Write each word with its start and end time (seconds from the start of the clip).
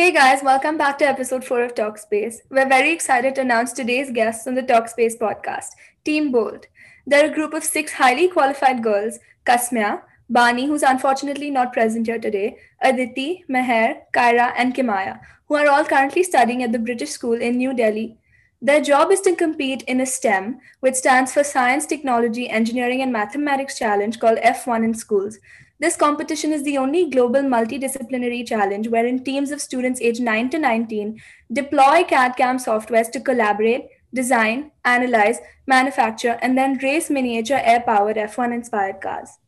Hey 0.00 0.12
guys, 0.12 0.42
welcome 0.42 0.78
back 0.78 0.96
to 1.00 1.04
episode 1.04 1.44
4 1.44 1.62
of 1.62 1.74
Talkspace. 1.74 2.36
We're 2.48 2.66
very 2.66 2.90
excited 2.90 3.34
to 3.34 3.42
announce 3.42 3.74
today's 3.74 4.10
guests 4.10 4.46
on 4.46 4.54
the 4.54 4.62
Talkspace 4.62 5.18
podcast, 5.18 5.72
Team 6.06 6.32
Bold. 6.32 6.64
They're 7.06 7.30
a 7.30 7.34
group 7.34 7.52
of 7.52 7.62
six 7.62 7.92
highly 7.92 8.26
qualified 8.26 8.82
girls 8.82 9.18
Kasmya, 9.44 10.00
Bani, 10.30 10.64
who's 10.64 10.82
unfortunately 10.82 11.50
not 11.50 11.74
present 11.74 12.06
here 12.06 12.18
today, 12.18 12.56
Aditi, 12.80 13.44
Meher, 13.50 13.98
Kyra, 14.14 14.54
and 14.56 14.74
Kimaya, 14.74 15.20
who 15.48 15.56
are 15.56 15.68
all 15.68 15.84
currently 15.84 16.22
studying 16.22 16.62
at 16.62 16.72
the 16.72 16.78
British 16.78 17.10
School 17.10 17.38
in 17.38 17.58
New 17.58 17.74
Delhi. 17.74 18.16
Their 18.62 18.80
job 18.80 19.12
is 19.12 19.20
to 19.22 19.36
compete 19.36 19.82
in 19.82 20.00
a 20.00 20.06
STEM, 20.06 20.60
which 20.80 20.94
stands 20.94 21.34
for 21.34 21.44
Science, 21.44 21.84
Technology, 21.84 22.48
Engineering, 22.48 23.02
and 23.02 23.12
Mathematics 23.12 23.78
Challenge 23.78 24.18
called 24.18 24.38
F1 24.38 24.82
in 24.82 24.94
schools. 24.94 25.38
This 25.80 25.96
competition 25.96 26.52
is 26.52 26.62
the 26.62 26.76
only 26.76 27.08
global 27.08 27.40
multidisciplinary 27.40 28.46
challenge 28.46 28.88
wherein 28.88 29.24
teams 29.24 29.50
of 29.50 29.62
students 29.62 29.98
aged 30.02 30.20
9 30.20 30.50
to 30.50 30.58
19 30.58 31.18
deploy 31.50 32.04
CAD 32.04 32.36
CAM 32.36 32.58
softwares 32.58 33.10
to 33.12 33.20
collaborate, 33.20 33.86
design, 34.12 34.72
analyze, 34.84 35.38
manufacture, 35.66 36.38
and 36.42 36.58
then 36.58 36.76
race 36.82 37.08
miniature 37.08 37.62
air 37.62 37.80
powered 37.80 38.16
F1 38.16 38.52
inspired 38.52 39.00
cars. 39.00 39.38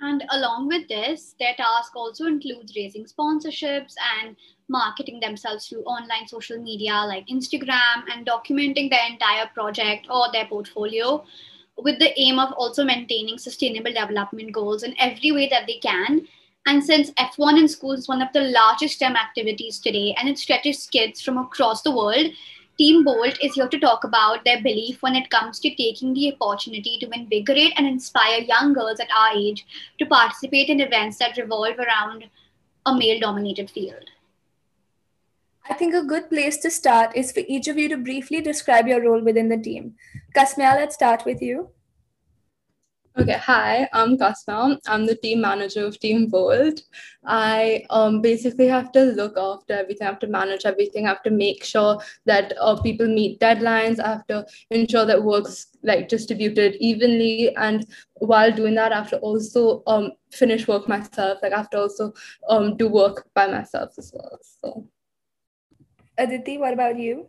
And 0.00 0.24
along 0.30 0.68
with 0.68 0.88
this, 0.88 1.34
their 1.40 1.54
task 1.54 1.96
also 1.96 2.26
includes 2.26 2.74
raising 2.76 3.06
sponsorships 3.06 3.94
and 4.20 4.36
marketing 4.68 5.20
themselves 5.20 5.68
through 5.68 5.84
online 5.84 6.28
social 6.28 6.62
media 6.62 6.92
like 7.06 7.26
Instagram 7.28 8.04
and 8.12 8.26
documenting 8.26 8.90
their 8.90 9.08
entire 9.10 9.48
project 9.54 10.06
or 10.10 10.30
their 10.32 10.44
portfolio 10.44 11.24
with 11.78 11.98
the 11.98 12.18
aim 12.18 12.38
of 12.38 12.52
also 12.52 12.84
maintaining 12.84 13.38
sustainable 13.38 13.92
development 13.92 14.52
goals 14.52 14.82
in 14.82 14.94
every 14.98 15.32
way 15.32 15.48
that 15.48 15.66
they 15.66 15.78
can. 15.78 16.26
And 16.66 16.82
since 16.82 17.10
F1 17.12 17.58
in 17.58 17.68
schools 17.68 18.00
is 18.00 18.08
one 18.08 18.22
of 18.22 18.32
the 18.32 18.40
largest 18.40 18.96
STEM 18.96 19.14
activities 19.14 19.78
today 19.78 20.14
and 20.18 20.28
it 20.28 20.38
stretches 20.38 20.86
kids 20.86 21.22
from 21.22 21.38
across 21.38 21.82
the 21.82 21.94
world, 21.96 22.26
Team 22.78 23.04
Bolt 23.04 23.38
is 23.42 23.54
here 23.54 23.68
to 23.68 23.78
talk 23.78 24.04
about 24.04 24.44
their 24.44 24.62
belief 24.62 25.00
when 25.00 25.14
it 25.14 25.30
comes 25.30 25.58
to 25.60 25.74
taking 25.74 26.12
the 26.12 26.36
opportunity 26.38 26.98
to 26.98 27.08
invigorate 27.10 27.72
and 27.76 27.86
inspire 27.86 28.40
young 28.40 28.74
girls 28.74 29.00
at 29.00 29.08
our 29.16 29.34
age 29.34 29.64
to 29.98 30.04
participate 30.04 30.68
in 30.68 30.80
events 30.80 31.18
that 31.18 31.38
revolve 31.38 31.78
around 31.78 32.24
a 32.84 32.94
male 32.94 33.18
dominated 33.18 33.70
field. 33.70 34.04
I 35.68 35.74
think 35.74 35.94
a 35.94 36.04
good 36.04 36.30
place 36.30 36.58
to 36.58 36.70
start 36.70 37.16
is 37.16 37.32
for 37.32 37.40
each 37.48 37.66
of 37.66 37.76
you 37.76 37.88
to 37.88 37.96
briefly 37.96 38.40
describe 38.40 38.86
your 38.86 39.02
role 39.02 39.22
within 39.22 39.48
the 39.48 39.56
team. 39.56 39.94
Kasmya, 40.34 40.76
let's 40.76 40.94
start 40.94 41.24
with 41.24 41.42
you. 41.42 41.70
Okay, 43.18 43.32
hi, 43.32 43.88
I'm 43.92 44.16
Kasmya. 44.16 44.78
I'm 44.86 45.06
the 45.06 45.16
team 45.16 45.40
manager 45.40 45.86
of 45.86 45.98
Team 45.98 46.28
Bold. 46.28 46.80
I 47.24 47.84
um, 47.90 48.20
basically 48.20 48.68
have 48.68 48.92
to 48.92 49.04
look 49.04 49.36
after 49.38 49.72
everything, 49.72 50.06
I 50.06 50.10
have 50.10 50.18
to 50.20 50.26
manage 50.26 50.66
everything, 50.66 51.06
I 51.06 51.08
have 51.08 51.22
to 51.22 51.30
make 51.30 51.64
sure 51.64 51.98
that 52.26 52.52
uh, 52.60 52.80
people 52.82 53.08
meet 53.08 53.40
deadlines, 53.40 53.98
I 53.98 54.08
have 54.08 54.26
to 54.26 54.46
ensure 54.70 55.06
that 55.06 55.24
work's 55.24 55.68
like 55.82 56.08
distributed 56.08 56.76
evenly. 56.76 57.56
And 57.56 57.86
while 58.16 58.52
doing 58.52 58.74
that, 58.74 58.92
I 58.92 58.96
have 58.96 59.10
to 59.10 59.18
also 59.18 59.82
um, 59.86 60.12
finish 60.30 60.68
work 60.68 60.86
myself. 60.86 61.38
Like 61.42 61.54
I 61.54 61.56
have 61.56 61.70
to 61.70 61.80
also 61.80 62.12
um, 62.50 62.76
do 62.76 62.86
work 62.86 63.26
by 63.34 63.46
myself 63.46 63.94
as 63.98 64.12
well. 64.14 64.38
So 64.42 64.86
Aditi, 66.18 66.58
what 66.58 66.72
about 66.72 66.98
you? 66.98 67.28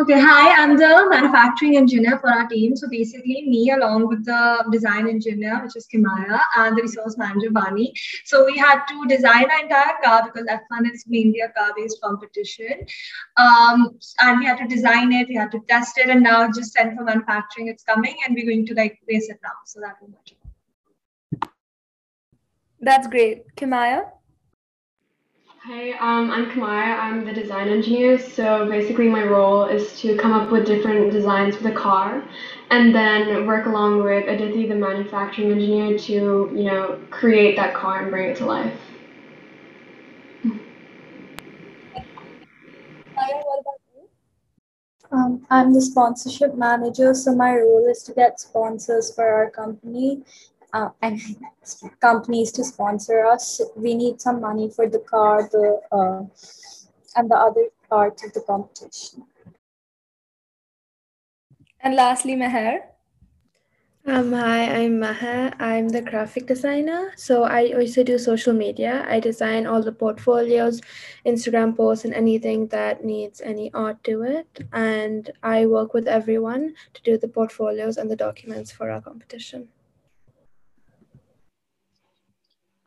Okay, 0.00 0.18
hi, 0.18 0.62
I'm 0.62 0.76
the 0.78 1.06
manufacturing 1.10 1.76
engineer 1.76 2.18
for 2.20 2.30
our 2.30 2.46
team. 2.46 2.74
So 2.74 2.88
basically, 2.88 3.44
me 3.46 3.70
along 3.72 4.08
with 4.08 4.24
the 4.24 4.64
design 4.72 5.08
engineer, 5.08 5.60
which 5.62 5.76
is 5.76 5.86
Kimaya, 5.92 6.40
and 6.56 6.78
the 6.78 6.82
resource 6.82 7.18
manager, 7.18 7.50
Bani. 7.50 7.92
So 8.24 8.46
we 8.46 8.56
had 8.56 8.84
to 8.86 9.06
design 9.08 9.50
our 9.50 9.60
entire 9.60 9.94
car 10.02 10.24
because 10.24 10.46
F1 10.48 10.90
is 10.90 11.04
mainly 11.06 11.40
a 11.40 11.48
car 11.50 11.72
based 11.76 12.00
competition. 12.02 12.86
Um, 13.36 13.98
and 14.20 14.38
we 14.38 14.46
had 14.46 14.58
to 14.58 14.68
design 14.68 15.12
it, 15.12 15.28
we 15.28 15.34
had 15.34 15.50
to 15.50 15.60
test 15.68 15.98
it, 15.98 16.08
and 16.08 16.22
now 16.22 16.46
just 16.46 16.72
sent 16.72 16.96
for 16.96 17.04
manufacturing. 17.04 17.68
It's 17.68 17.82
coming, 17.82 18.16
and 18.24 18.34
we're 18.34 18.46
going 18.46 18.64
to 18.66 18.74
like 18.74 18.98
race 19.08 19.28
it 19.28 19.40
now. 19.42 19.50
So 19.66 19.80
that 19.80 19.96
was 20.00 20.12
much. 20.12 21.50
That's 22.80 23.06
great. 23.06 23.54
Kimaya? 23.56 24.04
Hi, 25.62 25.90
um, 26.00 26.30
I'm 26.30 26.50
Kimaya. 26.50 26.98
I'm 26.98 27.26
the 27.26 27.34
design 27.34 27.68
engineer. 27.68 28.18
So 28.18 28.66
basically, 28.66 29.08
my 29.10 29.24
role 29.24 29.66
is 29.66 30.00
to 30.00 30.16
come 30.16 30.32
up 30.32 30.50
with 30.50 30.64
different 30.64 31.12
designs 31.12 31.54
for 31.54 31.64
the 31.64 31.72
car, 31.72 32.24
and 32.70 32.94
then 32.94 33.46
work 33.46 33.66
along 33.66 34.02
with 34.02 34.26
Aditi, 34.26 34.66
the 34.66 34.74
manufacturing 34.74 35.52
engineer, 35.52 35.98
to 35.98 36.50
you 36.54 36.64
know 36.64 36.98
create 37.10 37.56
that 37.56 37.74
car 37.74 38.00
and 38.00 38.10
bring 38.10 38.30
it 38.30 38.38
to 38.38 38.46
life. 38.46 38.72
Um, 45.12 45.46
I'm 45.50 45.74
the 45.74 45.82
sponsorship 45.82 46.54
manager, 46.54 47.12
so 47.12 47.34
my 47.34 47.56
role 47.56 47.86
is 47.86 48.02
to 48.04 48.14
get 48.14 48.40
sponsors 48.40 49.14
for 49.14 49.28
our 49.28 49.50
company 49.50 50.22
uh, 50.72 50.90
and 51.02 51.20
companies 52.00 52.52
to 52.52 52.64
sponsor 52.64 53.24
us. 53.26 53.60
We 53.76 53.94
need 53.94 54.20
some 54.20 54.40
money 54.40 54.70
for 54.70 54.88
the 54.88 55.00
car, 55.00 55.48
the 55.50 55.80
uh, 55.92 56.22
and 57.16 57.30
the 57.30 57.36
other 57.36 57.68
parts 57.88 58.24
of 58.24 58.32
the 58.32 58.40
competition. 58.40 59.24
And 61.80 61.94
lastly, 61.94 62.34
Meher. 62.36 62.80
Um, 64.06 64.32
hi, 64.32 64.64
I'm 64.64 64.98
Meher. 64.98 65.54
I'm 65.60 65.88
the 65.88 66.00
graphic 66.00 66.46
designer. 66.46 67.12
So 67.16 67.44
I 67.44 67.72
also 67.72 68.02
do 68.02 68.18
social 68.18 68.54
media. 68.54 69.06
I 69.08 69.20
design 69.20 69.66
all 69.66 69.82
the 69.82 69.92
portfolios, 69.92 70.80
Instagram 71.26 71.76
posts, 71.76 72.04
and 72.04 72.14
anything 72.14 72.68
that 72.68 73.04
needs 73.04 73.40
any 73.40 73.70
art 73.72 74.02
to 74.04 74.22
it. 74.22 74.60
And 74.72 75.30
I 75.42 75.66
work 75.66 75.92
with 75.92 76.08
everyone 76.08 76.74
to 76.94 77.02
do 77.02 77.18
the 77.18 77.28
portfolios 77.28 77.98
and 77.98 78.10
the 78.10 78.16
documents 78.16 78.72
for 78.72 78.90
our 78.90 79.02
competition. 79.02 79.68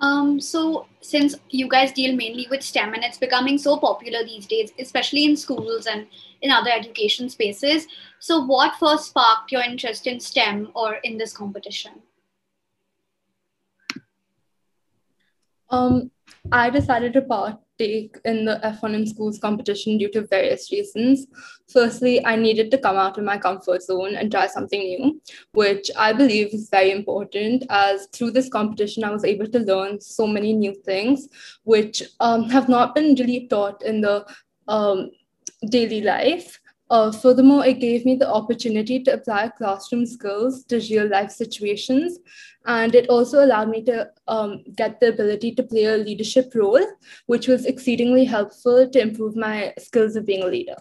Um, 0.04 0.42
so 0.42 0.86
since 1.00 1.34
you 1.50 1.70
guys 1.70 1.94
deal 1.94 2.14
mainly 2.14 2.46
with 2.50 2.62
STEM 2.62 2.94
and 2.94 3.06
it's 3.06 3.18
becoming 3.18 3.58
so 3.58 3.78
popular 3.78 4.22
these 4.26 4.46
days, 4.46 4.74
especially 4.78 5.24
in 5.24 5.38
schools 5.38 5.86
and 5.86 6.08
in 6.42 6.52
other 6.52 6.70
education 6.70 7.30
spaces, 7.30 7.88
so 8.20 8.44
what 8.44 8.76
first 8.76 9.06
sparked 9.06 9.54
your 9.54 9.62
interest 9.62 10.06
in 10.06 10.20
STEM 10.20 10.72
or 10.76 10.96
in 11.06 11.18
this 11.18 11.32
competition? 11.32 11.94
Um, 15.70 16.12
I 16.52 16.70
decided 16.70 17.14
to 17.14 17.22
in 18.26 18.46
the 18.46 18.60
F1 18.64 18.94
in 18.94 19.06
schools 19.06 19.40
competition 19.40 19.98
due 19.98 20.10
to 20.12 20.28
various 20.28 20.72
reasons. 20.72 21.28
Firstly, 21.68 22.26
I 22.26 22.36
needed 22.36 22.72
to 22.72 22.78
come 22.78 22.98
out 22.98 23.18
of 23.18 23.24
my 23.24 23.38
comfort 23.38 23.84
zone 23.84 24.16
and 24.16 24.32
try 24.32 24.48
something 24.48 24.80
new, 24.80 25.22
which 25.54 25.90
I 25.98 26.14
believe 26.14 26.54
is 26.54 26.70
very 26.70 26.92
important 26.92 27.64
as 27.70 28.08
through 28.14 28.32
this 28.32 28.50
competition, 28.50 29.04
I 29.04 29.12
was 29.12 29.26
able 29.26 29.48
to 29.48 29.60
learn 29.60 30.02
so 30.02 30.28
many 30.28 30.54
new 30.54 30.74
things, 30.74 31.28
which 31.64 32.04
um, 32.20 32.50
have 32.50 32.70
not 32.70 32.96
been 32.96 33.16
really 33.16 33.48
taught 33.48 33.84
in 33.84 34.02
the 34.02 34.26
um, 34.68 35.12
daily 35.70 36.02
life. 36.02 36.60
Uh, 36.94 37.12
furthermore, 37.12 37.66
it 37.66 37.80
gave 37.80 38.06
me 38.06 38.14
the 38.14 38.30
opportunity 38.30 39.00
to 39.02 39.14
apply 39.14 39.48
classroom 39.48 40.06
skills 40.06 40.64
to 40.66 40.80
real 40.92 41.10
life 41.10 41.32
situations. 41.32 42.20
And 42.68 42.94
it 42.94 43.10
also 43.10 43.44
allowed 43.44 43.70
me 43.70 43.84
to 43.86 44.12
um, 44.28 44.64
get 44.76 45.00
the 45.00 45.08
ability 45.08 45.56
to 45.56 45.64
play 45.64 45.86
a 45.86 45.98
leadership 45.98 46.52
role, 46.54 46.86
which 47.26 47.48
was 47.48 47.66
exceedingly 47.66 48.26
helpful 48.26 48.88
to 48.88 49.02
improve 49.02 49.36
my 49.36 49.74
skills 49.80 50.16
of 50.16 50.28
being 50.28 50.44
a 50.44 50.48
leader. 50.48 50.76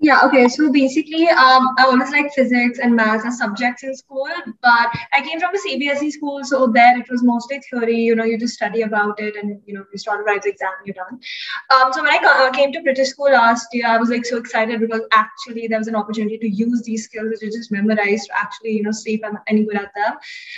Yeah, 0.00 0.20
okay. 0.26 0.46
So 0.46 0.70
basically, 0.70 1.28
um, 1.28 1.74
I 1.76 1.82
always 1.86 2.10
like 2.12 2.32
physics 2.32 2.78
and 2.78 2.94
maths 2.94 3.24
as 3.26 3.38
subjects 3.38 3.82
in 3.82 3.96
school, 3.96 4.28
but 4.62 4.88
I 5.12 5.20
came 5.22 5.40
from 5.40 5.52
a 5.52 5.58
CBSE 5.58 6.12
school, 6.12 6.44
so 6.44 6.68
there 6.68 6.96
it 6.96 7.10
was 7.10 7.24
mostly 7.24 7.60
theory. 7.68 7.96
You 7.96 8.14
know, 8.14 8.22
you 8.22 8.38
just 8.38 8.54
study 8.54 8.82
about 8.82 9.20
it, 9.20 9.34
and 9.34 9.60
you 9.66 9.74
know, 9.74 9.84
you 9.90 9.98
start 9.98 10.20
to 10.20 10.22
write 10.22 10.42
the 10.42 10.50
exam, 10.50 10.70
you're 10.84 10.94
done. 10.94 11.18
Um, 11.74 11.92
so 11.92 12.04
when 12.04 12.12
I 12.12 12.18
uh, 12.24 12.52
came 12.52 12.72
to 12.74 12.82
British 12.82 13.08
school 13.08 13.32
last 13.32 13.66
year, 13.72 13.88
I 13.88 13.98
was 13.98 14.08
like 14.08 14.24
so 14.24 14.36
excited 14.36 14.78
because 14.78 15.00
actually 15.12 15.66
there 15.66 15.78
was 15.78 15.88
an 15.88 15.96
opportunity 15.96 16.38
to 16.38 16.48
use 16.48 16.80
these 16.82 17.02
skills 17.02 17.30
which 17.30 17.42
you 17.42 17.50
just 17.50 17.72
memorized 17.72 18.26
to 18.26 18.38
actually, 18.38 18.76
you 18.76 18.84
know, 18.84 18.92
see 18.92 19.14
if 19.14 19.24
I'm 19.24 19.38
any 19.48 19.64
good 19.64 19.78
at 19.78 19.90
them. 19.96 20.14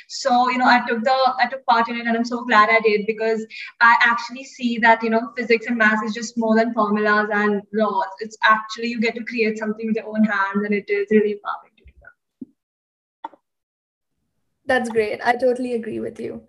So 0.08 0.50
you 0.50 0.58
know, 0.58 0.66
I 0.66 0.86
took 0.86 1.02
the 1.02 1.16
I 1.38 1.46
took 1.48 1.64
part 1.64 1.88
in 1.88 1.96
it, 1.96 2.06
and 2.06 2.14
I'm 2.14 2.26
so 2.26 2.44
glad 2.44 2.68
I 2.68 2.80
did 2.80 3.06
because 3.06 3.46
I 3.80 3.96
actually 4.02 4.44
see 4.44 4.76
that 4.78 5.02
you 5.02 5.08
know, 5.08 5.32
physics 5.34 5.64
and 5.66 5.78
maths 5.78 6.02
is 6.02 6.12
just 6.12 6.36
more 6.36 6.54
than 6.56 6.74
formulas 6.74 7.30
and 7.32 7.62
laws. 7.72 8.06
It's 8.20 8.36
actually 8.44 8.88
you 8.88 9.00
get 9.00 9.14
to 9.14 9.24
create 9.30 9.58
something 9.58 9.86
with 9.86 9.96
your 9.96 10.08
own 10.08 10.24
hands 10.24 10.64
and 10.64 10.74
it 10.74 10.90
is 10.90 11.08
really 11.10 11.32
empowering 11.32 11.72
to 11.78 11.84
do 11.84 11.92
that. 12.02 13.30
That's 14.66 14.90
great. 14.90 15.20
I 15.24 15.36
totally 15.36 15.74
agree 15.74 16.00
with 16.00 16.20
you. 16.20 16.42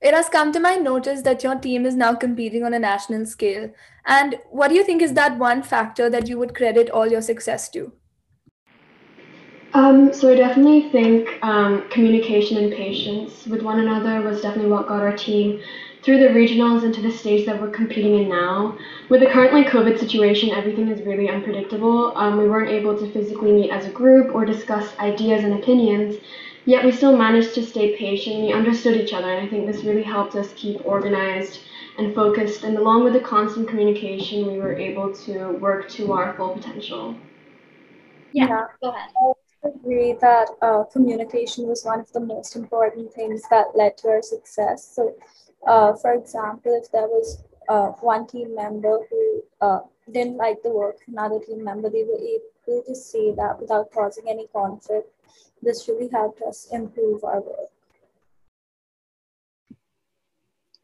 It 0.00 0.14
has 0.14 0.28
come 0.28 0.52
to 0.52 0.60
my 0.60 0.76
notice 0.76 1.22
that 1.22 1.42
your 1.42 1.56
team 1.56 1.84
is 1.84 1.96
now 1.96 2.14
competing 2.14 2.62
on 2.62 2.72
a 2.72 2.78
national 2.78 3.26
scale. 3.26 3.70
And 4.06 4.36
what 4.50 4.68
do 4.68 4.76
you 4.76 4.84
think 4.84 5.02
is 5.02 5.14
that 5.14 5.38
one 5.38 5.62
factor 5.62 6.08
that 6.08 6.28
you 6.28 6.38
would 6.38 6.54
credit 6.54 6.88
all 6.90 7.08
your 7.08 7.22
success 7.22 7.68
to? 7.70 7.92
Um, 9.74 10.12
so 10.12 10.32
I 10.32 10.36
definitely 10.36 10.88
think 10.90 11.28
um, 11.42 11.88
communication 11.90 12.56
and 12.58 12.72
patience 12.72 13.46
with 13.46 13.62
one 13.62 13.80
another 13.80 14.22
was 14.22 14.40
definitely 14.40 14.70
what 14.70 14.88
got 14.88 15.00
our 15.00 15.16
team 15.16 15.60
through 16.08 16.18
the 16.18 16.28
regionals 16.28 16.84
into 16.84 17.02
the 17.02 17.10
stage 17.10 17.44
that 17.44 17.60
we're 17.60 17.68
competing 17.68 18.14
in 18.14 18.30
now. 18.30 18.78
With 19.10 19.20
the 19.20 19.26
current 19.26 19.52
like 19.52 19.66
COVID 19.66 19.98
situation, 19.98 20.52
everything 20.52 20.88
is 20.88 21.04
really 21.04 21.28
unpredictable. 21.28 22.16
Um, 22.16 22.38
we 22.38 22.48
weren't 22.48 22.70
able 22.70 22.98
to 22.98 23.12
physically 23.12 23.52
meet 23.52 23.70
as 23.70 23.84
a 23.84 23.90
group 23.90 24.34
or 24.34 24.46
discuss 24.46 24.96
ideas 25.00 25.44
and 25.44 25.52
opinions, 25.52 26.16
yet 26.64 26.82
we 26.82 26.92
still 26.92 27.14
managed 27.14 27.52
to 27.56 27.62
stay 27.62 27.94
patient. 27.94 28.40
We 28.40 28.54
understood 28.54 28.96
each 28.96 29.12
other, 29.12 29.30
and 29.30 29.46
I 29.46 29.50
think 29.50 29.66
this 29.66 29.84
really 29.84 30.02
helped 30.02 30.34
us 30.34 30.50
keep 30.56 30.80
organized 30.86 31.60
and 31.98 32.14
focused. 32.14 32.64
And 32.64 32.78
along 32.78 33.04
with 33.04 33.12
the 33.12 33.20
constant 33.20 33.68
communication, 33.68 34.46
we 34.50 34.58
were 34.58 34.74
able 34.74 35.14
to 35.26 35.58
work 35.60 35.90
to 35.90 36.12
our 36.14 36.34
full 36.38 36.54
potential. 36.54 37.16
Yeah, 38.32 38.48
Yeah. 38.48 38.66
go 38.82 38.90
ahead. 38.90 39.10
I 39.64 39.68
agree 39.68 40.16
that 40.20 40.48
uh, 40.62 40.84
communication 40.84 41.66
was 41.66 41.84
one 41.84 42.00
of 42.00 42.10
the 42.12 42.20
most 42.20 42.56
important 42.56 43.12
things 43.12 43.42
that 43.50 43.76
led 43.76 43.98
to 43.98 44.08
our 44.08 44.22
success. 44.22 44.94
So, 44.94 45.14
uh, 45.66 45.94
for 45.94 46.14
example, 46.14 46.80
if 46.82 46.90
there 46.92 47.08
was 47.08 47.42
uh, 47.68 47.88
one 48.00 48.26
team 48.26 48.54
member 48.54 48.98
who 49.10 49.42
uh, 49.60 49.80
didn't 50.12 50.36
like 50.36 50.62
the 50.62 50.70
work 50.70 50.96
another 51.06 51.40
team 51.40 51.64
member, 51.64 51.90
they 51.90 52.04
were 52.04 52.18
able 52.18 52.82
to 52.84 52.94
say 52.94 53.32
that 53.32 53.60
without 53.60 53.90
causing 53.92 54.24
any 54.28 54.46
conflict. 54.48 55.08
This 55.60 55.88
really 55.88 56.08
helped 56.08 56.40
us 56.42 56.68
improve 56.70 57.24
our 57.24 57.40
work. 57.40 57.70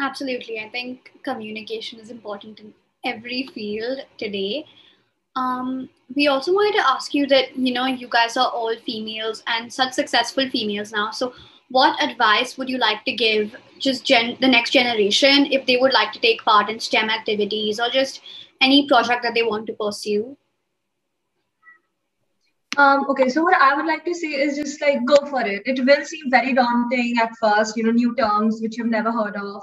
Absolutely. 0.00 0.58
I 0.60 0.68
think 0.68 1.12
communication 1.22 2.00
is 2.00 2.10
important 2.10 2.58
in 2.60 2.74
every 3.04 3.48
field 3.54 4.00
today. 4.18 4.66
Um, 5.36 5.88
we 6.14 6.26
also 6.28 6.52
wanted 6.52 6.78
to 6.78 6.88
ask 6.88 7.14
you 7.14 7.26
that, 7.28 7.56
you 7.56 7.72
know, 7.72 7.86
you 7.86 8.08
guys 8.08 8.36
are 8.36 8.48
all 8.48 8.74
females 8.84 9.42
and 9.46 9.72
such 9.72 9.92
successful 9.92 10.48
females 10.50 10.92
now. 10.92 11.10
So, 11.10 11.32
what 11.70 12.02
advice 12.02 12.56
would 12.56 12.68
you 12.68 12.78
like 12.78 13.04
to 13.04 13.12
give 13.12 13.56
just 13.78 14.04
gen- 14.04 14.36
the 14.40 14.48
next 14.48 14.70
generation 14.70 15.46
if 15.50 15.66
they 15.66 15.76
would 15.76 15.92
like 15.92 16.12
to 16.12 16.20
take 16.20 16.44
part 16.44 16.70
in 16.70 16.78
STEM 16.80 17.10
activities 17.10 17.80
or 17.80 17.88
just 17.88 18.20
any 18.60 18.86
project 18.88 19.22
that 19.22 19.34
they 19.34 19.42
want 19.42 19.66
to 19.66 19.72
pursue? 19.74 20.36
Um, 22.76 23.06
okay, 23.10 23.28
so 23.28 23.42
what 23.42 23.60
I 23.60 23.74
would 23.74 23.86
like 23.86 24.04
to 24.04 24.14
say 24.14 24.28
is 24.28 24.56
just 24.56 24.80
like 24.80 25.04
go 25.06 25.16
for 25.26 25.42
it. 25.42 25.62
It 25.64 25.84
will 25.84 26.04
seem 26.04 26.30
very 26.30 26.52
daunting 26.54 27.16
at 27.22 27.30
first, 27.40 27.76
you 27.76 27.84
know, 27.84 27.92
new 27.92 28.14
terms 28.16 28.60
which 28.60 28.76
you've 28.76 28.88
never 28.88 29.12
heard 29.12 29.36
of. 29.36 29.62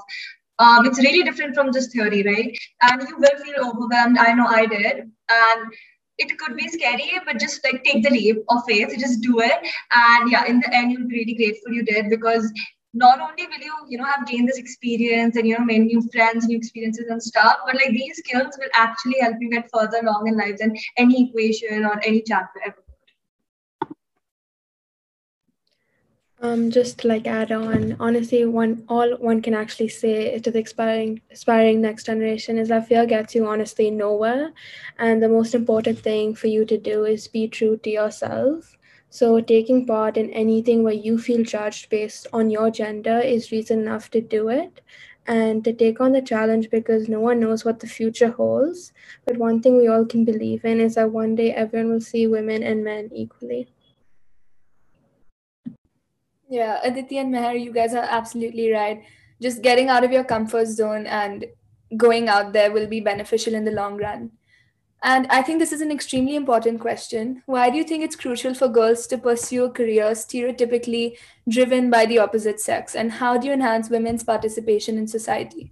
Um, 0.59 0.85
it's 0.85 0.99
really 0.99 1.23
different 1.23 1.55
from 1.55 1.73
just 1.73 1.91
theory, 1.91 2.23
right? 2.23 2.57
And 2.83 3.01
you 3.07 3.17
will 3.17 3.43
feel 3.43 3.67
overwhelmed. 3.67 4.17
I 4.17 4.33
know 4.33 4.45
I 4.47 4.65
did. 4.65 5.11
And 5.29 5.73
it 6.21 6.37
could 6.37 6.55
be 6.55 6.67
scary, 6.67 7.11
but 7.25 7.39
just 7.39 7.63
like 7.63 7.83
take 7.83 8.03
the 8.03 8.09
leap 8.09 8.37
of 8.49 8.63
faith, 8.67 8.93
just 8.99 9.21
do 9.21 9.39
it. 9.39 9.59
And 9.91 10.31
yeah, 10.31 10.45
in 10.45 10.59
the 10.59 10.73
end, 10.75 10.91
you'll 10.91 11.07
be 11.07 11.19
really 11.19 11.33
grateful 11.35 11.73
you 11.73 11.83
did 11.83 12.09
because 12.09 12.51
not 12.93 13.21
only 13.21 13.47
will 13.47 13.63
you, 13.63 13.73
you 13.87 13.97
know, 13.97 14.05
have 14.05 14.27
gained 14.27 14.49
this 14.49 14.57
experience 14.57 15.37
and 15.37 15.47
you 15.47 15.57
know 15.57 15.63
made 15.63 15.85
new 15.85 16.01
friends, 16.11 16.45
new 16.45 16.57
experiences 16.57 17.07
and 17.09 17.23
stuff, 17.23 17.57
but 17.65 17.75
like 17.75 17.91
these 17.91 18.17
skills 18.17 18.57
will 18.59 18.69
actually 18.75 19.19
help 19.21 19.35
you 19.39 19.49
get 19.49 19.69
further 19.73 19.99
along 20.01 20.27
in 20.27 20.37
life 20.37 20.57
than 20.59 20.75
any 20.97 21.29
equation 21.29 21.85
or 21.85 21.99
any 22.03 22.21
chapter 22.21 22.59
ever. 22.65 22.80
Um, 26.41 26.71
just 26.71 27.05
like 27.05 27.25
add 27.27 27.51
on, 27.53 27.95
honestly, 27.99 28.43
one 28.45 28.83
all 28.89 29.15
one 29.17 29.41
can 29.41 29.53
actually 29.53 29.87
say 29.89 30.39
to 30.39 30.51
the 30.51 30.61
aspiring 30.63 31.21
aspiring 31.31 31.79
next 31.81 32.05
generation 32.05 32.57
is 32.57 32.67
that 32.69 32.87
fear 32.87 33.05
gets 33.05 33.35
you 33.35 33.45
honestly 33.47 33.89
nowhere, 33.91 34.51
and 34.97 35.23
the 35.23 35.29
most 35.29 35.55
important 35.55 35.99
thing 35.99 36.33
for 36.35 36.47
you 36.47 36.65
to 36.65 36.77
do 36.77 37.05
is 37.05 37.27
be 37.29 37.47
true 37.47 37.77
to 37.77 37.89
yourself. 37.89 38.75
So 39.09 39.39
taking 39.39 39.85
part 39.85 40.17
in 40.17 40.29
anything 40.31 40.83
where 40.83 40.93
you 41.07 41.17
feel 41.19 41.43
judged 41.45 41.89
based 41.89 42.27
on 42.33 42.49
your 42.49 42.71
gender 42.71 43.19
is 43.19 43.51
reason 43.51 43.79
enough 43.81 44.09
to 44.11 44.19
do 44.19 44.49
it, 44.49 44.81
and 45.27 45.63
to 45.63 45.71
take 45.71 46.01
on 46.01 46.11
the 46.11 46.21
challenge 46.21 46.69
because 46.71 47.07
no 47.07 47.19
one 47.21 47.39
knows 47.39 47.63
what 47.63 47.79
the 47.79 47.87
future 47.87 48.31
holds. 48.31 48.91
But 49.25 49.37
one 49.37 49.61
thing 49.61 49.77
we 49.77 49.87
all 49.87 50.05
can 50.05 50.25
believe 50.25 50.65
in 50.65 50.81
is 50.81 50.95
that 50.95 51.11
one 51.11 51.35
day 51.35 51.53
everyone 51.53 51.91
will 51.91 52.01
see 52.01 52.25
women 52.27 52.63
and 52.63 52.83
men 52.83 53.11
equally. 53.13 53.67
Yeah, 56.51 56.81
Aditi 56.83 57.17
and 57.17 57.33
Meher, 57.33 57.57
you 57.57 57.71
guys 57.71 57.93
are 57.93 58.03
absolutely 58.03 58.73
right. 58.73 59.01
Just 59.41 59.61
getting 59.61 59.87
out 59.87 60.03
of 60.03 60.11
your 60.11 60.25
comfort 60.25 60.65
zone 60.65 61.07
and 61.07 61.45
going 61.95 62.27
out 62.27 62.51
there 62.51 62.73
will 62.73 62.87
be 62.87 62.99
beneficial 62.99 63.55
in 63.55 63.63
the 63.63 63.71
long 63.71 63.95
run. 63.95 64.31
And 65.01 65.27
I 65.27 65.43
think 65.43 65.59
this 65.59 65.71
is 65.71 65.79
an 65.79 65.93
extremely 65.93 66.35
important 66.35 66.81
question. 66.81 67.41
Why 67.45 67.69
do 67.69 67.77
you 67.77 67.85
think 67.85 68.03
it's 68.03 68.17
crucial 68.17 68.53
for 68.53 68.67
girls 68.67 69.07
to 69.07 69.17
pursue 69.17 69.63
a 69.63 69.71
career 69.71 70.11
stereotypically 70.11 71.17
driven 71.47 71.89
by 71.89 72.05
the 72.05 72.19
opposite 72.19 72.59
sex? 72.59 72.95
And 72.95 73.13
how 73.13 73.37
do 73.37 73.47
you 73.47 73.53
enhance 73.53 73.89
women's 73.89 74.25
participation 74.25 74.97
in 74.97 75.07
society? 75.07 75.71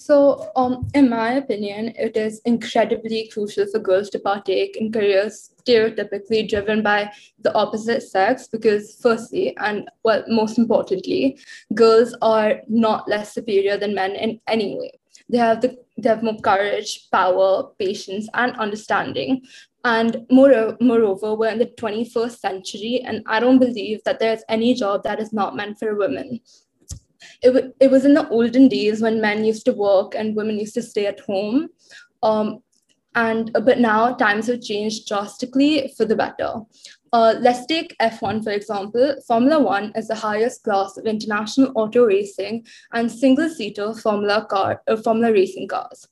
So, 0.00 0.52
um, 0.54 0.86
in 0.94 1.10
my 1.10 1.32
opinion, 1.32 1.92
it 1.96 2.16
is 2.16 2.40
incredibly 2.44 3.28
crucial 3.32 3.66
for 3.66 3.80
girls 3.80 4.08
to 4.10 4.20
partake 4.20 4.76
in 4.76 4.92
careers 4.92 5.50
stereotypically 5.60 6.48
driven 6.48 6.84
by 6.84 7.10
the 7.40 7.52
opposite 7.54 8.04
sex 8.04 8.46
because, 8.46 8.96
firstly, 9.02 9.56
and 9.56 9.90
well, 10.04 10.22
most 10.28 10.56
importantly, 10.56 11.36
girls 11.74 12.14
are 12.22 12.60
not 12.68 13.08
less 13.08 13.34
superior 13.34 13.76
than 13.76 13.96
men 13.96 14.12
in 14.12 14.40
any 14.46 14.78
way. 14.78 14.92
They 15.28 15.38
have 15.38 15.62
the 15.62 15.76
they 15.96 16.08
have 16.08 16.22
more 16.22 16.38
courage, 16.38 17.10
power, 17.10 17.64
patience, 17.76 18.28
and 18.34 18.52
understanding. 18.52 19.42
And 19.84 20.24
moreover, 20.30 20.76
moreover, 20.80 21.34
we're 21.34 21.50
in 21.50 21.58
the 21.58 21.66
21st 21.66 22.38
century, 22.38 23.02
and 23.04 23.24
I 23.26 23.40
don't 23.40 23.58
believe 23.58 24.04
that 24.04 24.20
there's 24.20 24.44
any 24.48 24.74
job 24.74 25.02
that 25.02 25.18
is 25.18 25.32
not 25.32 25.56
meant 25.56 25.80
for 25.80 25.96
women 25.96 26.40
it, 27.42 27.48
w- 27.48 27.72
it 27.80 27.90
was 27.90 28.04
in 28.04 28.14
the 28.14 28.28
olden 28.28 28.68
days 28.68 29.00
when 29.00 29.20
men 29.20 29.44
used 29.44 29.64
to 29.66 29.72
work 29.72 30.14
and 30.14 30.36
women 30.36 30.58
used 30.58 30.74
to 30.74 30.82
stay 30.82 31.06
at 31.06 31.20
home 31.20 31.68
um, 32.22 32.62
and 33.14 33.50
but 33.64 33.78
now 33.78 34.14
times 34.14 34.46
have 34.46 34.60
changed 34.60 35.08
drastically 35.08 35.92
for 35.96 36.04
the 36.04 36.16
better. 36.16 36.60
Uh, 37.12 37.34
let's 37.40 37.64
take 37.66 37.96
f1 38.00 38.44
for 38.44 38.50
example. 38.50 39.14
Formula 39.26 39.60
1 39.60 39.92
is 39.96 40.08
the 40.08 40.14
highest 40.14 40.62
class 40.62 40.96
of 40.96 41.06
international 41.06 41.72
auto 41.74 42.04
racing 42.04 42.66
and 42.92 43.10
single 43.10 43.48
seater 43.48 43.94
formula 43.94 44.46
car 44.48 44.82
uh, 44.88 44.96
formula 44.96 45.32
racing 45.32 45.68
cars. 45.68 46.06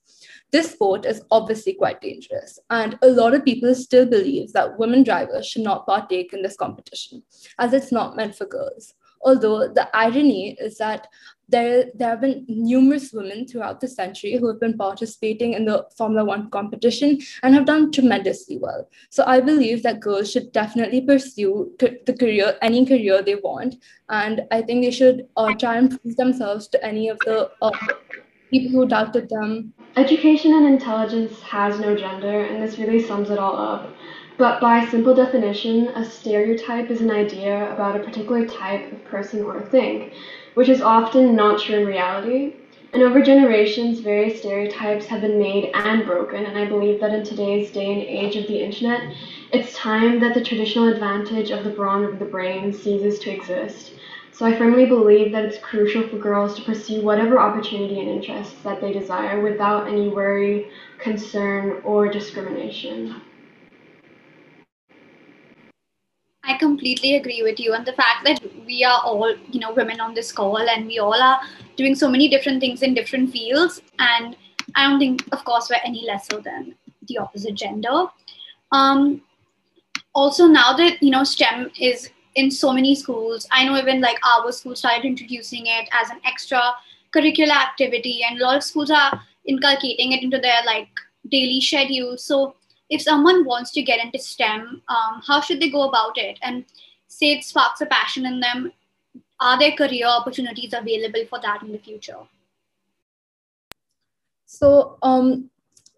This 0.52 0.72
sport 0.72 1.04
is 1.04 1.22
obviously 1.30 1.74
quite 1.74 2.00
dangerous, 2.00 2.58
and 2.70 2.98
a 3.02 3.08
lot 3.08 3.34
of 3.34 3.44
people 3.44 3.74
still 3.74 4.06
believe 4.06 4.52
that 4.52 4.78
women 4.78 5.02
drivers 5.02 5.46
should 5.46 5.62
not 5.62 5.86
partake 5.86 6.32
in 6.32 6.42
this 6.42 6.56
competition, 6.56 7.22
as 7.58 7.72
it's 7.72 7.92
not 7.92 8.16
meant 8.16 8.36
for 8.36 8.46
girls. 8.46 8.94
Although 9.22 9.68
the 9.68 9.88
irony 9.94 10.56
is 10.60 10.78
that 10.78 11.08
there, 11.48 11.84
there 11.94 12.08
have 12.10 12.20
been 12.20 12.44
numerous 12.48 13.12
women 13.12 13.46
throughout 13.46 13.80
the 13.80 13.88
century 13.88 14.36
who 14.36 14.48
have 14.48 14.58
been 14.58 14.76
participating 14.76 15.52
in 15.52 15.64
the 15.64 15.86
Formula 15.96 16.24
One 16.24 16.50
competition 16.50 17.18
and 17.42 17.54
have 17.54 17.66
done 17.66 17.92
tremendously 17.92 18.58
well. 18.58 18.88
So 19.10 19.24
I 19.26 19.40
believe 19.40 19.82
that 19.84 20.00
girls 20.00 20.32
should 20.32 20.50
definitely 20.52 21.02
pursue 21.02 21.72
the 21.78 22.16
career, 22.18 22.56
any 22.62 22.84
career 22.84 23.22
they 23.22 23.36
want. 23.36 23.76
And 24.08 24.42
I 24.50 24.62
think 24.62 24.82
they 24.82 24.90
should 24.90 25.28
uh, 25.36 25.54
try 25.54 25.76
and 25.76 25.90
prove 25.90 26.16
themselves 26.16 26.68
to 26.68 26.84
any 26.84 27.08
of 27.08 27.18
the 27.20 27.50
uh, 27.62 27.70
people 28.50 28.70
who 28.72 28.88
doubted 28.88 29.28
them. 29.28 29.72
Education 29.96 30.52
and 30.52 30.66
intelligence 30.66 31.40
has 31.42 31.80
no 31.80 31.96
gender, 31.96 32.44
and 32.44 32.62
this 32.62 32.78
really 32.78 33.02
sums 33.02 33.30
it 33.30 33.38
all 33.38 33.56
up. 33.56 33.90
But 34.38 34.60
by 34.60 34.84
simple 34.86 35.14
definition, 35.14 35.88
a 35.88 36.04
stereotype 36.04 36.90
is 36.90 37.00
an 37.00 37.10
idea 37.10 37.72
about 37.72 37.96
a 37.96 38.04
particular 38.04 38.46
type 38.46 38.92
of 38.92 39.02
person 39.04 39.42
or 39.42 39.62
thing, 39.62 40.10
which 40.52 40.68
is 40.68 40.82
often 40.82 41.34
not 41.34 41.58
true 41.58 41.76
in 41.76 41.86
reality. 41.86 42.52
And 42.92 43.02
over 43.02 43.22
generations, 43.22 44.00
various 44.00 44.38
stereotypes 44.38 45.06
have 45.06 45.22
been 45.22 45.38
made 45.38 45.70
and 45.74 46.04
broken, 46.04 46.44
and 46.44 46.58
I 46.58 46.66
believe 46.66 47.00
that 47.00 47.14
in 47.14 47.24
today's 47.24 47.70
day 47.70 47.90
and 47.92 48.02
age 48.02 48.36
of 48.36 48.46
the 48.46 48.60
internet, 48.62 49.10
it's 49.52 49.74
time 49.74 50.20
that 50.20 50.34
the 50.34 50.42
traditional 50.42 50.86
advantage 50.86 51.50
of 51.50 51.64
the 51.64 51.70
brawn 51.70 52.04
over 52.04 52.16
the 52.16 52.26
brain 52.26 52.72
ceases 52.72 53.18
to 53.20 53.30
exist. 53.30 53.94
So 54.32 54.44
I 54.44 54.52
firmly 54.52 54.84
believe 54.84 55.32
that 55.32 55.44
it's 55.44 55.56
crucial 55.56 56.02
for 56.02 56.18
girls 56.18 56.54
to 56.56 56.62
pursue 56.62 57.00
whatever 57.00 57.38
opportunity 57.38 58.00
and 58.00 58.10
interests 58.10 58.60
that 58.64 58.82
they 58.82 58.92
desire 58.92 59.40
without 59.40 59.88
any 59.88 60.08
worry, 60.08 60.66
concern, 60.98 61.80
or 61.84 62.06
discrimination. 62.10 63.14
I 66.46 66.56
completely 66.56 67.16
agree 67.16 67.42
with 67.42 67.58
you. 67.58 67.74
And 67.74 67.84
the 67.84 67.92
fact 67.92 68.24
that 68.24 68.40
we 68.64 68.84
are 68.84 69.00
all, 69.02 69.34
you 69.50 69.60
know, 69.60 69.72
women 69.72 70.00
on 70.00 70.14
this 70.14 70.32
call 70.32 70.58
and 70.58 70.86
we 70.86 70.98
all 70.98 71.20
are 71.20 71.40
doing 71.76 71.94
so 71.94 72.08
many 72.08 72.28
different 72.28 72.60
things 72.60 72.82
in 72.82 72.94
different 72.94 73.30
fields. 73.32 73.82
And 73.98 74.36
I 74.74 74.88
don't 74.88 74.98
think, 74.98 75.26
of 75.32 75.44
course, 75.44 75.68
we're 75.68 75.80
any 75.84 76.06
lesser 76.06 76.40
than 76.40 76.74
the 77.08 77.18
opposite 77.18 77.54
gender. 77.54 78.06
Um, 78.72 79.22
also, 80.14 80.46
now 80.46 80.72
that, 80.76 81.02
you 81.02 81.10
know, 81.10 81.24
STEM 81.24 81.70
is 81.80 82.10
in 82.36 82.50
so 82.50 82.72
many 82.72 82.94
schools, 82.94 83.46
I 83.50 83.64
know 83.64 83.76
even 83.76 84.00
like 84.00 84.18
our 84.24 84.52
school 84.52 84.76
started 84.76 85.04
introducing 85.04 85.66
it 85.66 85.88
as 85.92 86.10
an 86.10 86.20
extra 86.24 86.60
curricular 87.14 87.56
activity, 87.56 88.20
and 88.28 88.40
a 88.40 88.44
lot 88.44 88.56
of 88.56 88.62
schools 88.62 88.90
are 88.90 89.20
inculcating 89.46 90.12
it 90.12 90.22
into 90.22 90.38
their 90.38 90.62
like 90.64 90.88
daily 91.30 91.60
schedule. 91.60 92.16
So, 92.16 92.56
if 92.88 93.02
someone 93.02 93.44
wants 93.44 93.72
to 93.72 93.82
get 93.82 94.04
into 94.04 94.18
STEM, 94.18 94.82
um, 94.88 95.22
how 95.26 95.40
should 95.40 95.60
they 95.60 95.70
go 95.70 95.88
about 95.88 96.16
it? 96.16 96.38
And 96.42 96.64
say 97.08 97.32
it 97.32 97.44
sparks 97.44 97.80
a 97.80 97.86
passion 97.86 98.26
in 98.26 98.40
them, 98.40 98.72
are 99.40 99.58
there 99.58 99.72
career 99.72 100.06
opportunities 100.06 100.72
available 100.72 101.24
for 101.28 101.40
that 101.40 101.62
in 101.62 101.72
the 101.72 101.78
future? 101.78 102.18
So 104.46 104.98
um, 105.02 105.50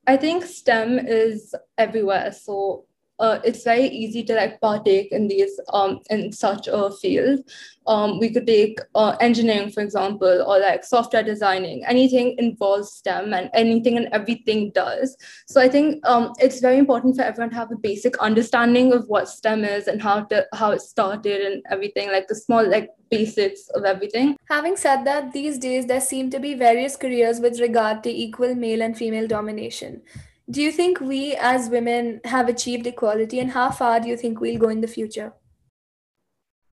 I 0.07 0.17
think 0.17 0.45
STEM 0.45 0.99
is 0.99 1.55
everywhere. 1.77 2.33
So 2.33 2.85
uh, 3.19 3.41
it's 3.45 3.65
very 3.65 3.87
easy 3.89 4.23
to 4.25 4.35
like 4.35 4.61
partake 4.61 5.11
in 5.13 5.29
these 5.29 5.61
um, 5.73 6.01
in 6.11 6.33
such 6.33 6.69
a 6.69 6.91
field. 6.91 7.41
Um, 7.87 8.19
we 8.19 8.31
could 8.31 8.47
take 8.47 8.81
uh, 8.95 9.17
engineering, 9.21 9.71
for 9.71 9.81
example, 9.81 10.45
or 10.47 10.61
like 10.61 10.85
software 10.85 11.23
designing. 11.23 11.85
Anything 11.87 12.37
involves 12.39 12.93
STEM, 12.93 13.33
and 13.33 13.51
anything 13.55 13.97
and 13.97 14.09
everything 14.13 14.71
does. 14.75 15.17
So 15.47 15.61
I 15.61 15.69
think 15.69 16.07
um, 16.07 16.35
it's 16.39 16.61
very 16.61 16.79
important 16.79 17.17
for 17.17 17.23
everyone 17.23 17.51
to 17.51 17.57
have 17.57 17.73
a 17.73 17.77
basic 17.77 18.19
understanding 18.19 18.93
of 18.93 19.09
what 19.09 19.29
STEM 19.29 19.65
is 19.65 19.89
and 19.89 20.03
how 20.03 20.25
to 20.25 20.47
how 20.53 20.73
it 20.73 20.83
started 20.83 21.41
and 21.41 21.63
everything, 21.71 22.13
like 22.13 22.29
the 22.29 22.35
small 22.35 22.69
like 22.69 22.91
basics 23.11 23.69
of 23.71 23.85
everything. 23.85 24.37
Having 24.49 24.77
said 24.77 25.05
that, 25.05 25.33
these 25.33 25.59
days 25.59 25.87
there 25.87 26.01
seem 26.01 26.31
to 26.31 26.39
be 26.39 26.55
various 26.55 26.95
careers 26.95 27.41
with 27.41 27.59
regard 27.59 28.03
to 28.05 28.11
equal 28.11 28.55
male 28.55 28.83
and 28.83 28.97
female 28.97 29.27
domination. 29.27 30.03
Do 30.51 30.63
you 30.63 30.73
think 30.73 30.99
we 30.99 31.37
as 31.37 31.69
women 31.69 32.23
have 32.25 32.49
achieved 32.49 32.87
equality 32.87 33.39
and 33.39 33.51
how 33.51 33.71
far 33.71 34.01
do 34.01 34.09
you 34.09 34.17
think 34.17 34.41
we'll 34.41 34.59
go 34.59 34.71
in 34.71 34.81
the 34.81 34.89
future? 34.89 35.35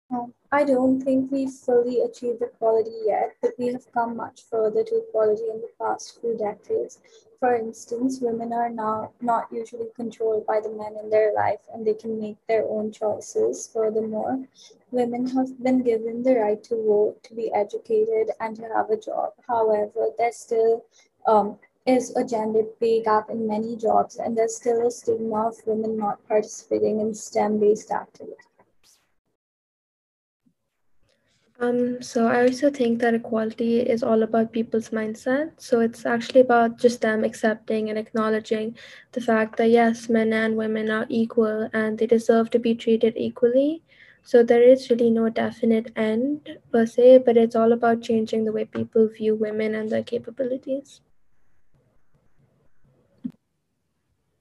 Um, 0.10 0.34
I 0.50 0.64
don't 0.64 1.02
think 1.02 1.30
we've 1.30 1.52
fully 1.52 2.00
achieved 2.00 2.42
equality 2.42 2.96
yet, 3.06 3.36
but 3.42 3.52
we 3.60 3.68
have 3.74 3.92
come 3.92 4.16
much 4.16 4.44
further 4.50 4.82
to 4.82 4.98
equality 5.00 5.50
in 5.52 5.60
the 5.60 5.70
past 5.78 6.22
few 6.22 6.38
decades. 6.38 7.00
For 7.42 7.54
instance, 7.54 8.22
women 8.22 8.54
are 8.54 8.70
now 8.70 9.12
not 9.20 9.48
usually 9.52 9.90
controlled 9.94 10.46
by 10.46 10.62
the 10.62 10.70
men 10.70 10.96
in 11.04 11.10
their 11.10 11.34
life 11.34 11.60
and 11.74 11.86
they 11.86 11.96
can 11.96 12.18
make 12.18 12.38
their 12.48 12.64
own 12.64 12.94
choices. 12.94 13.70
Furthermore, 13.74 14.48
women 14.92 15.28
have 15.28 15.62
been 15.62 15.84
given 15.84 16.24
the 16.24 16.36
right 16.36 16.64
to 16.64 16.76
vote, 16.76 17.22
to 17.24 17.36
be 17.36 17.52
educated, 17.54 18.32
and 18.40 18.56
to 18.56 18.70
have 18.74 18.90
a 18.90 18.96
job. 18.96 19.34
However, 19.46 20.12
there's 20.18 20.38
still 20.38 20.86
um, 21.28 21.58
is 21.86 22.16
a 22.16 22.24
gender 22.26 22.64
pay 22.80 23.04
gap 23.04 23.30
in 23.30 23.48
many 23.48 23.76
jobs, 23.76 24.18
and 24.18 24.38
there's 24.38 24.56
still 24.56 24.88
a 24.88 24.92
stigma 24.92 25.48
of 25.48 25.56
women 25.68 25.98
not 25.98 26.28
participating 26.28 27.00
in 27.00 27.14
STEM 27.14 27.60
based 27.60 27.92
activities. 27.92 28.38
Um, 31.58 32.02
so 32.02 32.28
I 32.28 32.42
also 32.42 32.70
think 32.70 33.00
that 33.00 33.14
equality 33.14 33.80
is 33.80 34.04
all 34.04 34.24
about 34.24 34.52
people's 34.52 34.90
mindset. 34.90 35.52
So 35.58 35.80
it's 35.80 36.06
actually 36.06 36.42
about 36.42 36.78
just 36.78 37.00
them 37.00 37.24
accepting 37.24 37.90
and 37.90 37.98
acknowledging 37.98 38.76
the 39.14 39.22
fact 39.22 39.56
that 39.58 39.70
yes, 39.70 40.10
men 40.10 40.34
and 40.34 40.58
women 40.58 40.92
are 40.92 41.06
equal 41.08 41.70
and 41.72 41.98
they 41.98 42.08
deserve 42.08 42.50
to 42.50 42.60
be 42.60 42.76
treated 42.76 43.14
equally. 43.16 43.84
So 44.22 44.44
there 44.44 44.64
is 44.64 44.90
really 44.90 45.10
no 45.10 45.30
definite 45.30 45.92
end 45.96 46.58
per 46.74 46.86
se, 46.86 47.20
but 47.20 47.38
it's 47.38 47.56
all 47.56 47.72
about 47.72 48.02
changing 48.02 48.44
the 48.44 48.52
way 48.52 48.66
people 48.66 49.08
view 49.08 49.36
women 49.36 49.76
and 49.76 49.90
their 49.90 50.04
capabilities. 50.04 51.00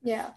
Yeah. 0.04 0.32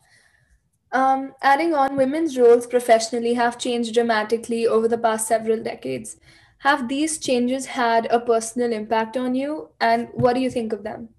Um, 0.94 1.34
adding 1.42 1.74
on, 1.74 1.98
women's 1.98 2.38
roles 2.38 2.66
professionally 2.66 3.34
have 3.34 3.60
changed 3.60 3.94
dramatically 3.94 4.66
over 4.66 4.88
the 4.88 4.98
past 4.98 5.28
several 5.28 5.62
decades. 5.62 6.16
Have 6.60 6.88
these 6.88 7.20
changes 7.20 7.66
had 7.66 8.08
a 8.08 8.22
personal 8.22 8.72
impact 8.72 9.18
on 9.18 9.36
you, 9.36 9.70
and 9.82 10.08
what 10.14 10.34
do 10.34 10.40
you 10.40 10.50
think 10.50 10.72
of 10.72 10.84
them? 10.84 11.10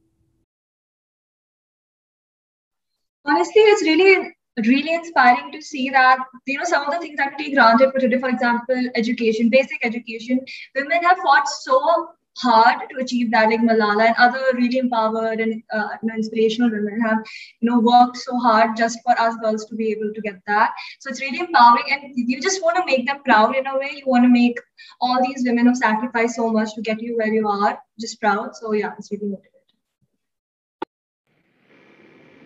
Honestly, 3.25 3.63
it's 3.63 3.83
really 3.83 4.35
really 4.67 4.93
inspiring 4.93 5.53
to 5.53 5.63
see 5.63 5.89
that 5.91 6.19
you 6.47 6.59
know 6.59 6.65
some 6.65 6.85
of 6.85 6.93
the 6.93 6.99
things 6.99 7.17
that 7.19 7.35
we 7.39 7.45
take 7.45 7.55
granted 7.55 7.93
for 7.93 8.01
today, 8.01 8.19
for 8.19 8.31
example, 8.31 8.91
education, 8.97 9.51
basic 9.51 9.79
education, 9.85 10.41
women 10.75 11.03
have 11.05 11.19
fought 11.19 11.47
so 11.47 12.09
hard 12.39 12.89
to 12.91 13.03
achieve 13.03 13.31
that. 13.33 13.49
Like 13.49 13.61
Malala 13.61 14.07
and 14.07 14.17
other 14.19 14.43
really 14.55 14.79
empowered 14.79 15.41
and 15.41 15.63
uh, 15.73 15.89
you 16.03 16.09
know, 16.09 16.15
inspirational 16.15 16.71
women 16.71 17.01
have 17.01 17.19
you 17.61 17.71
know 17.71 17.81
worked 17.81 18.17
so 18.17 18.39
hard 18.39 18.77
just 18.77 18.99
for 19.05 19.19
us 19.21 19.37
girls 19.43 19.67
to 19.67 19.75
be 19.75 19.91
able 19.91 20.13
to 20.15 20.21
get 20.21 20.41
that. 20.47 20.73
So 21.01 21.11
it's 21.11 21.21
really 21.21 21.41
empowering, 21.41 21.85
and 21.91 22.13
you 22.15 22.41
just 22.41 22.63
want 22.63 22.77
to 22.77 22.87
make 22.87 23.07
them 23.07 23.23
proud 23.25 23.57
in 23.57 23.67
a 23.67 23.77
way. 23.79 23.93
You 23.97 24.05
want 24.07 24.25
to 24.25 24.29
make 24.29 24.59
all 25.01 25.21
these 25.23 25.45
women 25.47 25.67
who 25.67 25.75
sacrificed 25.75 26.37
so 26.37 26.51
much 26.51 26.75
to 26.75 26.83
get 26.83 27.03
you 27.03 27.17
where 27.17 27.33
you 27.33 27.49
are 27.49 27.79
just 28.01 28.21
proud. 28.21 28.57
So 28.57 28.73
yeah, 28.73 28.93
it's 28.99 29.11
really 29.11 29.27
motivating. 29.27 29.53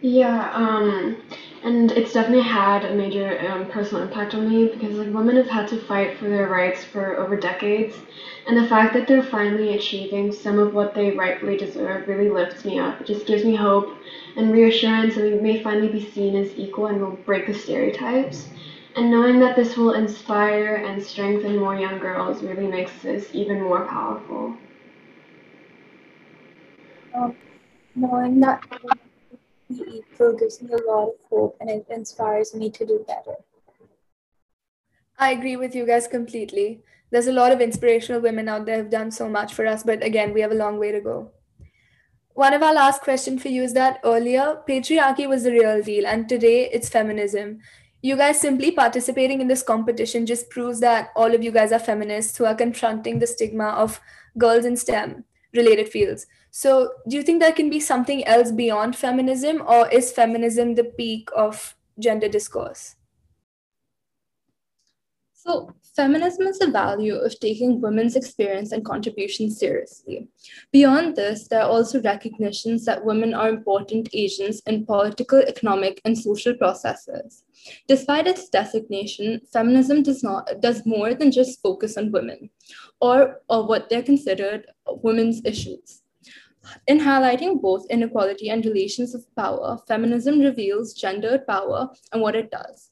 Yeah, 0.01 0.51
um, 0.53 1.23
and 1.65 1.93
it's 1.93 2.13
definitely 2.13 2.43
had 2.43 2.85
a 2.85 2.95
major 2.95 3.39
um, 3.49 3.67
personal 3.69 4.03
impact 4.03 4.35
on 4.35 4.49
me 4.49 4.67
because 4.67 4.97
like 4.97 5.15
women 5.15 5.37
have 5.37 5.49
had 5.49 5.69
to 5.69 5.81
fight 5.81 6.19
for 6.19 6.29
their 6.29 6.49
rights 6.49 6.83
for 6.85 7.17
over 7.17 7.37
decades, 7.37 7.97
and 8.47 8.57
the 8.57 8.67
fact 8.67 8.95
that 8.95 9.07
they're 9.07 9.23
finally 9.23 9.77
achieving 9.77 10.33
some 10.33 10.59
of 10.59 10.75
what 10.75 10.95
they 10.95 11.13
rightfully 11.13 11.57
deserve 11.57 12.09
really 12.09 12.29
lifts 12.29 12.65
me 12.65 12.79
up. 12.79 13.01
It 13.01 13.07
just 13.07 13.27
gives 13.27 13.45
me 13.45 13.55
hope 13.55 13.97
and 14.37 14.53
reassurance 14.53 15.15
that 15.15 15.25
we 15.25 15.39
may 15.39 15.63
finally 15.63 15.89
be 15.89 16.05
seen 16.11 16.35
as 16.37 16.53
equal 16.59 16.87
and 16.87 17.01
will 17.01 17.13
break 17.13 17.47
the 17.47 17.55
stereotypes. 17.55 18.49
And 18.97 19.11
knowing 19.11 19.39
that 19.41 19.57
this 19.57 19.77
will 19.77 19.95
inspire 19.95 20.75
and 20.77 21.03
strengthen 21.03 21.57
more 21.57 21.77
young 21.77 21.99
girls 21.99 22.43
really 22.43 22.67
makes 22.67 22.93
this 23.03 23.29
even 23.33 23.63
more 23.63 23.87
powerful. 23.87 24.57
Um, 27.15 27.37
knowing 27.95 28.41
that 28.41 28.63
equal 29.81 30.35
gives 30.35 30.61
me 30.63 30.73
a 30.73 30.91
lot 30.91 31.09
of 31.09 31.15
hope 31.31 31.57
and 31.61 31.71
it 31.71 31.87
inspires 31.91 32.55
me 32.55 32.71
to 32.71 32.87
do 32.87 33.05
better. 33.07 33.37
I 35.19 35.31
agree 35.33 35.57
with 35.57 35.75
you 35.75 35.87
guys 35.87 36.09
completely. 36.09 36.83
There's 37.11 37.27
a 37.27 37.33
lot 37.33 37.53
of 37.53 37.61
inspirational 37.61 38.21
women 38.21 38.49
out 38.49 38.67
there 38.67 38.79
who've 38.79 38.91
done 38.91 39.11
so 39.11 39.29
much 39.29 39.55
for 39.55 39.67
us, 39.67 39.83
but 39.83 40.03
again, 40.03 40.33
we 40.33 40.41
have 40.41 40.51
a 40.51 40.57
long 40.57 40.79
way 40.79 40.93
to 40.93 41.01
go. 41.01 41.31
One 42.35 42.55
of 42.55 42.63
our 42.63 42.73
last 42.73 43.03
questions 43.03 43.43
for 43.43 43.49
you 43.49 43.63
is 43.63 43.75
that 43.75 44.01
earlier, 44.05 44.63
patriarchy 44.67 45.29
was 45.29 45.43
the 45.43 45.53
real 45.53 45.83
deal, 45.83 46.07
and 46.07 46.27
today 46.27 46.71
it's 46.73 46.89
feminism. 46.89 47.61
You 48.01 48.17
guys 48.17 48.41
simply 48.41 48.71
participating 48.71 49.43
in 49.43 49.49
this 49.49 49.63
competition 49.63 50.25
just 50.25 50.49
proves 50.49 50.81
that 50.81 51.11
all 51.15 51.35
of 51.35 51.45
you 51.45 51.53
guys 51.53 51.71
are 51.73 51.79
feminists 51.79 52.37
who 52.39 52.47
are 52.47 52.55
confronting 52.55 53.19
the 53.19 53.27
stigma 53.27 53.67
of 53.69 54.01
girls 54.39 54.65
in 54.65 54.77
STEM 54.77 55.25
related 55.53 55.91
fields. 55.91 56.27
So, 56.55 56.91
do 57.09 57.17
you 57.17 57.23
think 57.23 57.41
there 57.41 57.53
can 57.53 57.71
be 57.71 57.81
something 57.81 58.27
else 58.27 58.53
beyond 58.53 58.95
feminism, 58.95 59.63
or 59.67 59.89
is 59.89 60.13
feminism 60.13 60.75
the 60.75 60.85
peak 60.85 61.31
of 61.35 61.75
gender 61.99 62.29
discourse? 62.29 62.97
So, 65.33 65.75
feminism 65.97 66.47
is 66.47 66.59
the 66.59 66.71
value 66.71 67.15
of 67.15 67.41
taking 67.41 67.81
women's 67.81 68.17
experience 68.17 68.71
and 68.71 68.85
contributions 68.85 69.59
seriously. 69.59 70.29
Beyond 70.73 71.17
this, 71.17 71.49
there 71.49 71.63
are 71.63 71.71
also 71.71 72.03
recognitions 72.03 72.85
that 72.85 73.03
women 73.03 73.33
are 73.33 73.49
important 73.49 74.11
agents 74.13 74.61
in 74.67 74.85
political, 74.85 75.39
economic, 75.39 76.03
and 76.05 76.19
social 76.19 76.53
processes. 76.53 77.45
Despite 77.89 78.27
its 78.27 78.51
designation, 78.51 79.41
feminism 79.51 80.03
does 80.03 80.23
not 80.23 80.61
does 80.61 80.85
more 80.85 81.15
than 81.15 81.33
just 81.33 81.63
focus 81.63 81.97
on 81.97 82.13
women 82.13 82.51
or, 83.01 83.41
or 83.49 83.67
what 83.67 83.89
they're 83.89 84.03
considered 84.03 84.67
women's 84.87 85.41
issues. 85.47 86.02
In 86.87 86.99
highlighting 86.99 87.61
both 87.61 87.87
inequality 87.91 88.51
and 88.51 88.65
relations 88.65 89.15
of 89.15 89.25
power, 89.35 89.79
feminism 89.89 90.41
reveals 90.41 90.95
gendered 90.95 91.47
power 91.47 91.89
and 92.13 92.23
what 92.23 92.37
it 92.37 92.51
does 92.51 92.91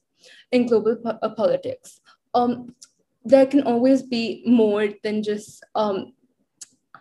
in 0.51 0.67
global 0.67 0.95
po- 0.95 1.19
uh, 1.21 1.29
politics. 1.35 1.99
Um, 2.33 2.75
there 3.23 3.45
can 3.45 3.63
always 3.63 4.01
be 4.01 4.43
more 4.45 4.89
than 5.03 5.23
just 5.23 5.63
um, 5.75 6.13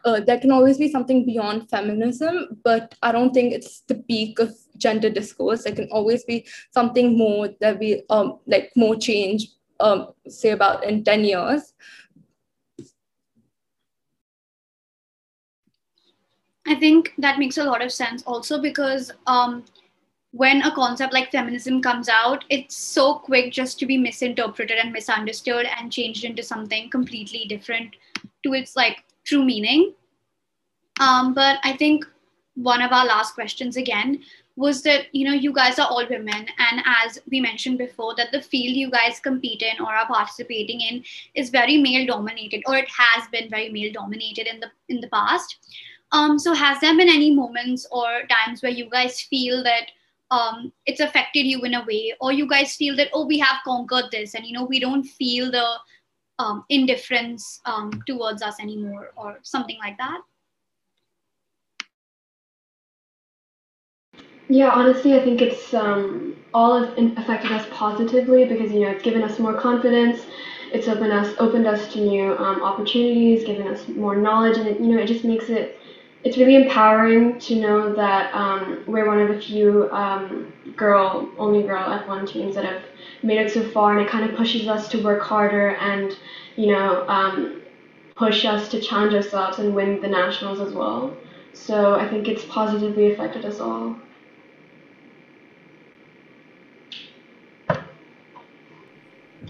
uh, 0.04 0.20
there 0.20 0.38
can 0.38 0.50
always 0.50 0.78
be 0.78 0.90
something 0.90 1.26
beyond 1.26 1.68
feminism, 1.68 2.58
but 2.64 2.94
I 3.02 3.12
don't 3.12 3.32
think 3.32 3.52
it's 3.52 3.80
the 3.82 3.96
peak 3.96 4.38
of 4.38 4.54
gender 4.78 5.10
discourse. 5.10 5.64
There 5.64 5.74
can 5.74 5.88
always 5.90 6.24
be 6.24 6.46
something 6.70 7.16
more 7.16 7.50
that 7.60 7.78
we 7.78 8.02
um, 8.10 8.38
like 8.46 8.72
more 8.76 8.96
change, 8.96 9.48
um, 9.78 10.08
say 10.28 10.50
about 10.50 10.84
in 10.84 11.04
10 11.04 11.24
years. 11.24 11.74
I 16.70 16.76
think 16.76 17.12
that 17.18 17.40
makes 17.40 17.58
a 17.58 17.64
lot 17.64 17.82
of 17.82 17.90
sense 17.90 18.22
also 18.22 18.62
because 18.62 19.10
um, 19.26 19.64
when 20.30 20.62
a 20.62 20.72
concept 20.72 21.12
like 21.12 21.32
feminism 21.32 21.82
comes 21.82 22.08
out, 22.08 22.44
it's 22.48 22.76
so 22.76 23.14
quick 23.16 23.52
just 23.52 23.80
to 23.80 23.86
be 23.86 23.98
misinterpreted 23.98 24.78
and 24.78 24.92
misunderstood 24.92 25.66
and 25.66 25.90
changed 25.90 26.22
into 26.22 26.44
something 26.44 26.88
completely 26.88 27.44
different 27.46 27.96
to 28.44 28.52
its 28.52 28.76
like 28.76 29.02
true 29.24 29.44
meaning. 29.44 29.94
Um, 31.00 31.34
but 31.34 31.58
I 31.64 31.76
think 31.76 32.04
one 32.54 32.82
of 32.82 32.92
our 32.92 33.04
last 33.04 33.34
questions 33.34 33.76
again 33.76 34.22
was 34.54 34.82
that 34.82 35.06
you 35.12 35.24
know 35.24 35.32
you 35.32 35.52
guys 35.52 35.78
are 35.78 35.88
all 35.88 36.06
women 36.08 36.46
and 36.58 36.82
as 36.84 37.18
we 37.30 37.40
mentioned 37.40 37.78
before 37.78 38.14
that 38.16 38.30
the 38.32 38.42
field 38.42 38.76
you 38.76 38.90
guys 38.90 39.20
compete 39.20 39.62
in 39.62 39.80
or 39.80 39.90
are 39.90 40.06
participating 40.06 40.80
in 40.80 41.02
is 41.34 41.50
very 41.50 41.78
male 41.78 42.06
dominated 42.06 42.60
or 42.66 42.76
it 42.76 42.88
has 42.88 43.26
been 43.28 43.48
very 43.48 43.70
male 43.70 43.92
dominated 43.92 44.46
in 44.46 44.60
the 44.60 44.70
in 44.88 45.00
the 45.00 45.08
past 45.08 45.56
um, 46.12 46.38
so 46.38 46.54
has 46.54 46.80
there 46.80 46.96
been 46.96 47.08
any 47.08 47.34
moments 47.34 47.86
or 47.90 48.22
times 48.28 48.62
where 48.62 48.72
you 48.72 48.88
guys 48.90 49.20
feel 49.20 49.62
that 49.62 49.90
um, 50.30 50.72
it's 50.86 51.00
affected 51.00 51.46
you 51.46 51.62
in 51.62 51.74
a 51.74 51.84
way 51.84 52.14
or 52.20 52.32
you 52.32 52.48
guys 52.48 52.76
feel 52.76 52.96
that 52.96 53.08
oh 53.12 53.26
we 53.26 53.38
have 53.38 53.58
conquered 53.64 54.06
this 54.12 54.34
and 54.34 54.46
you 54.46 54.52
know 54.52 54.64
we 54.64 54.80
don't 54.80 55.04
feel 55.04 55.50
the 55.50 55.66
um, 56.38 56.64
indifference 56.68 57.60
um, 57.66 58.02
towards 58.06 58.42
us 58.42 58.60
anymore 58.60 59.12
or 59.16 59.38
something 59.42 59.78
like 59.82 59.96
that 59.98 60.20
Yeah, 64.48 64.70
honestly, 64.70 65.14
I 65.14 65.22
think 65.22 65.40
it's 65.40 65.72
um, 65.74 66.36
all 66.52 66.82
affected 66.82 67.52
us 67.52 67.66
positively 67.70 68.44
because 68.46 68.72
you 68.72 68.80
know 68.80 68.88
it's 68.90 69.02
given 69.02 69.22
us 69.22 69.38
more 69.38 69.54
confidence. 69.54 70.26
It's 70.72 70.88
opened 70.88 71.12
us 71.12 71.34
opened 71.38 71.66
us 71.66 71.92
to 71.92 72.00
new 72.00 72.36
um, 72.36 72.62
opportunities, 72.62 73.44
given 73.44 73.68
us 73.68 73.86
more 73.88 74.16
knowledge, 74.16 74.58
and 74.58 74.66
it, 74.66 74.80
you 74.80 74.88
know 74.88 74.98
it 75.00 75.06
just 75.06 75.24
makes 75.24 75.48
it 75.50 75.79
it's 76.22 76.36
really 76.36 76.56
empowering 76.56 77.38
to 77.40 77.56
know 77.56 77.94
that 77.94 78.34
um, 78.34 78.84
we're 78.86 79.06
one 79.06 79.20
of 79.20 79.28
the 79.28 79.40
few 79.40 79.90
um, 79.90 80.52
girl 80.76 81.28
only 81.38 81.62
girl 81.62 81.82
F1 81.82 82.28
teams 82.28 82.54
that 82.54 82.64
have 82.64 82.82
made 83.22 83.38
it 83.38 83.50
so 83.50 83.62
far, 83.70 83.98
and 83.98 84.06
it 84.06 84.10
kind 84.10 84.28
of 84.28 84.36
pushes 84.36 84.68
us 84.68 84.88
to 84.88 85.02
work 85.02 85.22
harder 85.22 85.70
and 85.76 86.18
you 86.56 86.72
know 86.72 87.06
um, 87.08 87.62
push 88.16 88.44
us 88.44 88.68
to 88.68 88.80
challenge 88.80 89.14
ourselves 89.14 89.58
and 89.58 89.74
win 89.74 90.00
the 90.00 90.08
nationals 90.08 90.60
as 90.60 90.74
well. 90.74 91.16
So 91.54 91.94
I 91.94 92.06
think 92.08 92.28
it's 92.28 92.44
positively 92.44 93.12
affected 93.12 93.44
us 93.44 93.60
all. 93.60 93.96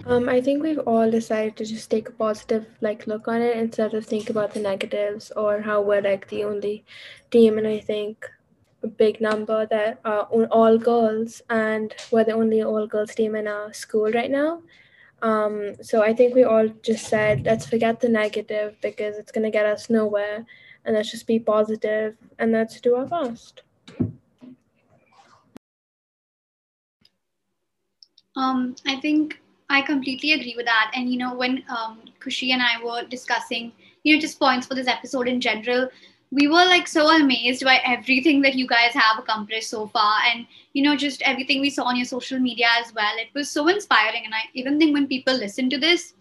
Um, 0.07 0.28
I 0.28 0.40
think 0.40 0.62
we've 0.62 0.78
all 0.78 1.11
decided 1.11 1.57
to 1.57 1.64
just 1.64 1.90
take 1.90 2.09
a 2.09 2.12
positive 2.12 2.66
like 2.80 3.07
look 3.07 3.28
on 3.28 3.42
it 3.42 3.57
instead 3.57 3.95
of 3.95 4.07
think 4.07 4.30
about 4.30 4.54
the 4.54 4.61
negatives 4.61 5.30
or 5.37 5.61
how 5.61 5.83
we're 5.83 6.00
like 6.00 6.28
the 6.28 6.45
only 6.45 6.85
team. 7.30 7.59
And 7.59 7.66
I 7.66 7.80
think 7.80 8.28
a 8.83 8.87
big 8.87 9.21
number 9.21 9.66
that 9.66 10.00
are 10.04 10.23
all 10.23 10.78
girls, 10.78 11.42
and 11.50 11.95
we're 12.11 12.25
the 12.25 12.33
only 12.33 12.62
all 12.62 12.87
girls 12.87 13.14
team 13.14 13.35
in 13.35 13.47
our 13.47 13.73
school 13.75 14.11
right 14.11 14.30
now. 14.30 14.62
Um, 15.23 15.75
so 15.83 16.02
I 16.02 16.14
think 16.14 16.35
we 16.35 16.45
all 16.45 16.69
just 16.83 17.07
said 17.07 17.45
let's 17.45 17.66
forget 17.66 18.00
the 18.00 18.09
negative 18.09 18.76
because 18.80 19.19
it's 19.19 19.30
gonna 19.33 19.50
get 19.50 19.66
us 19.66 19.90
nowhere, 19.90 20.47
and 20.85 20.97
let's 20.97 21.11
just 21.11 21.26
be 21.26 21.38
positive 21.38 22.16
and 22.38 22.52
let's 22.52 22.80
do 22.80 22.97
our 22.97 23.07
best. 23.07 23.62
Um, 28.35 28.76
I 28.87 28.97
think 28.97 29.40
I 29.70 29.82
completely 29.82 30.32
agree 30.32 30.54
with 30.56 30.66
that. 30.66 30.90
And 30.94 31.10
you 31.10 31.16
know, 31.16 31.32
when 31.34 31.62
um, 31.68 32.00
Kushi 32.20 32.50
and 32.52 32.60
I 32.60 32.82
were 32.84 33.04
discussing, 33.08 33.72
you 34.02 34.14
know, 34.14 34.20
just 34.20 34.38
points 34.38 34.66
for 34.66 34.74
this 34.74 34.88
episode 34.88 35.28
in 35.28 35.40
general, 35.40 35.88
we 36.32 36.48
were 36.48 36.64
like 36.66 36.88
so 36.88 37.08
amazed 37.08 37.64
by 37.64 37.80
everything 37.86 38.42
that 38.42 38.54
you 38.56 38.66
guys 38.66 38.92
have 38.94 39.18
accomplished 39.18 39.70
so 39.70 39.86
far, 39.86 40.18
and 40.30 40.46
you 40.72 40.82
know, 40.82 40.96
just 40.96 41.22
everything 41.22 41.60
we 41.60 41.70
saw 41.70 41.84
on 41.84 41.96
your 41.96 42.04
social 42.04 42.40
media 42.40 42.66
as 42.80 42.92
well. 42.94 43.16
It 43.16 43.28
was 43.32 43.50
so 43.50 43.68
inspiring, 43.68 44.24
and 44.24 44.34
I 44.34 44.42
even 44.54 44.78
think 44.78 44.92
when 44.92 45.06
people 45.06 45.34
listen 45.34 45.70
to 45.70 45.78
this, 45.78 46.14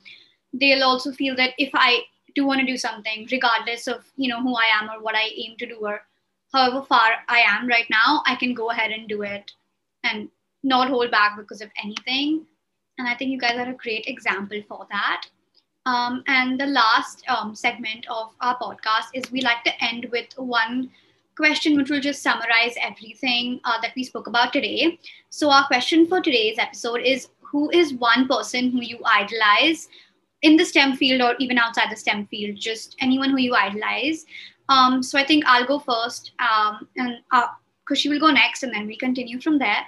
they'll 0.54 0.84
also 0.84 1.12
feel 1.12 1.36
that 1.38 1.54
if 1.58 1.72
I 1.74 2.04
do 2.36 2.46
want 2.46 2.60
to 2.60 2.66
do 2.68 2.78
something, 2.78 3.28
regardless 3.32 3.88
of 3.88 4.06
you 4.16 4.30
know 4.30 4.42
who 4.44 4.56
I 4.56 4.70
am 4.80 4.90
or 4.92 5.02
what 5.02 5.16
I 5.16 5.32
aim 5.36 5.58
to 5.58 5.66
do 5.66 5.80
or 5.82 6.02
however 6.54 6.84
far 6.84 7.10
I 7.28 7.40
am 7.40 7.68
right 7.68 7.90
now, 7.90 8.22
I 8.28 8.36
can 8.36 8.54
go 8.54 8.70
ahead 8.70 8.92
and 8.92 9.10
do 9.10 9.24
it 9.24 9.52
and 10.04 10.30
not 10.64 10.90
hold 10.90 11.10
back 11.10 11.36
because 11.36 11.62
of 11.62 11.72
anything 11.84 12.46
and 13.00 13.08
I 13.08 13.16
think 13.16 13.32
you 13.32 13.40
guys 13.40 13.58
are 13.58 13.70
a 13.70 13.74
great 13.74 14.06
example 14.08 14.62
for 14.68 14.86
that. 14.92 15.26
Um, 15.86 16.22
and 16.28 16.60
the 16.60 16.68
last 16.68 17.24
um, 17.30 17.56
segment 17.56 18.06
of 18.10 18.34
our 18.42 18.60
podcast 18.60 19.08
is 19.14 19.32
we 19.32 19.42
like 19.42 19.64
to 19.64 19.84
end 19.84 20.08
with 20.12 20.28
one 20.38 20.92
question 21.36 21.78
which 21.78 21.90
will 21.90 22.02
just 22.02 22.22
summarize 22.22 22.76
everything 22.82 23.62
uh, 23.64 23.80
that 23.82 23.94
we 23.96 24.04
spoke 24.04 24.28
about 24.28 24.52
today. 24.52 25.00
So, 25.30 25.50
our 25.50 25.66
question 25.68 26.06
for 26.06 26.20
today's 26.20 26.60
episode 26.60 27.02
is 27.02 27.30
Who 27.40 27.70
is 27.72 27.94
one 27.94 28.28
person 28.28 28.70
who 28.72 28.82
you 28.82 29.00
idolize 29.06 29.88
in 30.42 30.58
the 30.58 30.66
STEM 30.66 30.98
field 30.98 31.22
or 31.22 31.36
even 31.40 31.58
outside 31.58 31.90
the 31.90 31.96
STEM 31.96 32.28
field? 32.28 32.60
Just 32.60 32.98
anyone 33.00 33.30
who 33.30 33.38
you 33.38 33.56
idolize. 33.56 34.26
Um, 34.68 35.02
so, 35.02 35.18
I 35.18 35.24
think 35.24 35.46
I'll 35.48 35.66
go 35.66 35.80
first, 35.80 36.34
um, 36.40 36.88
and 36.98 37.20
uh, 37.32 37.48
Kushi 37.90 38.10
will 38.10 38.20
go 38.20 38.30
next, 38.30 38.64
and 38.64 38.74
then 38.74 38.86
we 38.86 38.98
continue 38.98 39.40
from 39.40 39.58
there. 39.58 39.86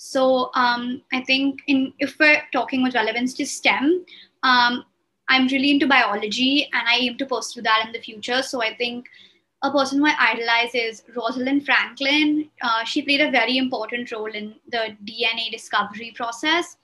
So 0.00 0.50
um, 0.54 1.02
I 1.12 1.22
think 1.22 1.60
in 1.66 1.92
if 1.98 2.20
we're 2.20 2.42
talking 2.52 2.84
with 2.84 2.94
relevance 2.94 3.34
to 3.34 3.44
STEM, 3.44 4.06
um, 4.44 4.84
I'm 5.28 5.48
really 5.48 5.72
into 5.72 5.88
biology 5.88 6.68
and 6.72 6.88
I 6.88 6.98
aim 6.98 7.18
to 7.18 7.26
pursue 7.26 7.62
that 7.62 7.82
in 7.84 7.92
the 7.92 7.98
future. 7.98 8.40
So 8.42 8.62
I 8.62 8.76
think 8.76 9.06
a 9.62 9.72
person 9.72 9.98
who 9.98 10.06
I 10.06 10.14
idolize 10.16 10.72
is 10.72 11.02
Rosalind 11.16 11.66
Franklin. 11.66 12.48
Uh, 12.62 12.84
she 12.84 13.02
played 13.02 13.20
a 13.20 13.32
very 13.32 13.58
important 13.58 14.12
role 14.12 14.32
in 14.32 14.54
the 14.70 14.96
DNA 15.04 15.50
discovery 15.50 16.12
process. 16.14 16.76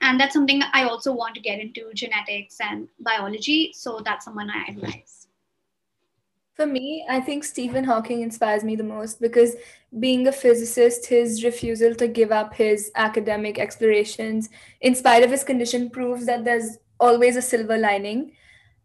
And 0.00 0.18
that's 0.18 0.34
something 0.34 0.60
I 0.72 0.88
also 0.88 1.12
want 1.12 1.36
to 1.36 1.40
get 1.40 1.60
into 1.60 1.92
genetics 1.94 2.56
and 2.60 2.88
biology. 2.98 3.72
So 3.74 4.02
that's 4.04 4.24
someone 4.24 4.50
I 4.50 4.64
idolize. 4.70 5.25
For 6.56 6.66
me, 6.66 7.04
I 7.06 7.20
think 7.20 7.44
Stephen 7.44 7.84
Hawking 7.84 8.22
inspires 8.22 8.64
me 8.64 8.76
the 8.76 8.82
most 8.82 9.20
because 9.20 9.56
being 10.00 10.26
a 10.26 10.32
physicist, 10.32 11.04
his 11.04 11.44
refusal 11.44 11.94
to 11.96 12.08
give 12.08 12.32
up 12.32 12.54
his 12.54 12.90
academic 12.94 13.58
explorations 13.58 14.48
in 14.80 14.94
spite 14.94 15.22
of 15.22 15.30
his 15.30 15.44
condition 15.44 15.90
proves 15.90 16.24
that 16.24 16.46
there's 16.46 16.78
always 16.98 17.36
a 17.36 17.42
silver 17.42 17.76
lining. 17.76 18.32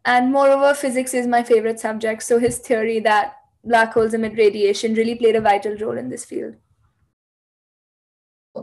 And 0.03 0.33
moreover, 0.33 0.73
physics 0.73 1.13
is 1.13 1.27
my 1.27 1.43
favorite 1.43 1.79
subject, 1.79 2.23
so 2.23 2.39
his 2.39 2.57
theory 2.57 2.99
that 2.99 3.35
black 3.63 3.93
holes 3.93 4.13
emit 4.13 4.37
radiation 4.37 4.93
really 4.93 5.15
played 5.15 5.37
a 5.37 5.41
vital 5.41 5.77
role 5.77 5.97
in 5.97 6.09
this 6.09 6.25
field. 6.25 6.55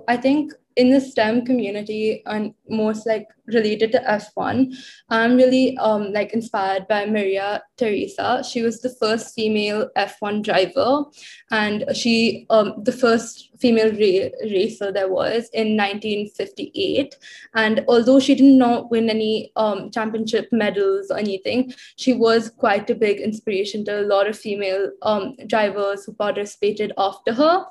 I 0.06 0.18
think 0.18 0.52
in 0.78 0.90
the 0.90 1.00
STEM 1.00 1.44
community 1.44 2.22
and 2.26 2.54
most 2.68 3.04
like 3.04 3.26
related 3.46 3.90
to 3.92 3.98
F1, 3.98 4.72
I'm 5.10 5.34
really 5.34 5.76
um, 5.78 6.12
like 6.12 6.32
inspired 6.32 6.86
by 6.86 7.04
Maria 7.04 7.64
Teresa. 7.76 8.44
She 8.48 8.62
was 8.62 8.80
the 8.80 8.94
first 9.00 9.34
female 9.34 9.90
F1 9.96 10.44
driver, 10.44 11.04
and 11.50 11.84
she 11.94 12.46
um, 12.50 12.74
the 12.84 12.92
first 12.92 13.50
female 13.58 13.90
ra- 13.90 14.30
racer 14.50 14.92
there 14.92 15.08
was 15.08 15.50
in 15.52 15.76
1958. 15.76 17.16
And 17.54 17.84
although 17.88 18.20
she 18.20 18.36
did 18.36 18.52
not 18.54 18.88
win 18.88 19.10
any 19.10 19.50
um, 19.56 19.90
championship 19.90 20.48
medals 20.52 21.10
or 21.10 21.18
anything, 21.18 21.74
she 21.96 22.12
was 22.12 22.50
quite 22.50 22.88
a 22.88 22.94
big 22.94 23.18
inspiration 23.18 23.84
to 23.86 24.00
a 24.00 24.06
lot 24.06 24.28
of 24.28 24.38
female 24.38 24.92
um, 25.02 25.34
drivers 25.48 26.04
who 26.04 26.12
participated 26.12 26.92
after 26.96 27.32
her. 27.32 27.66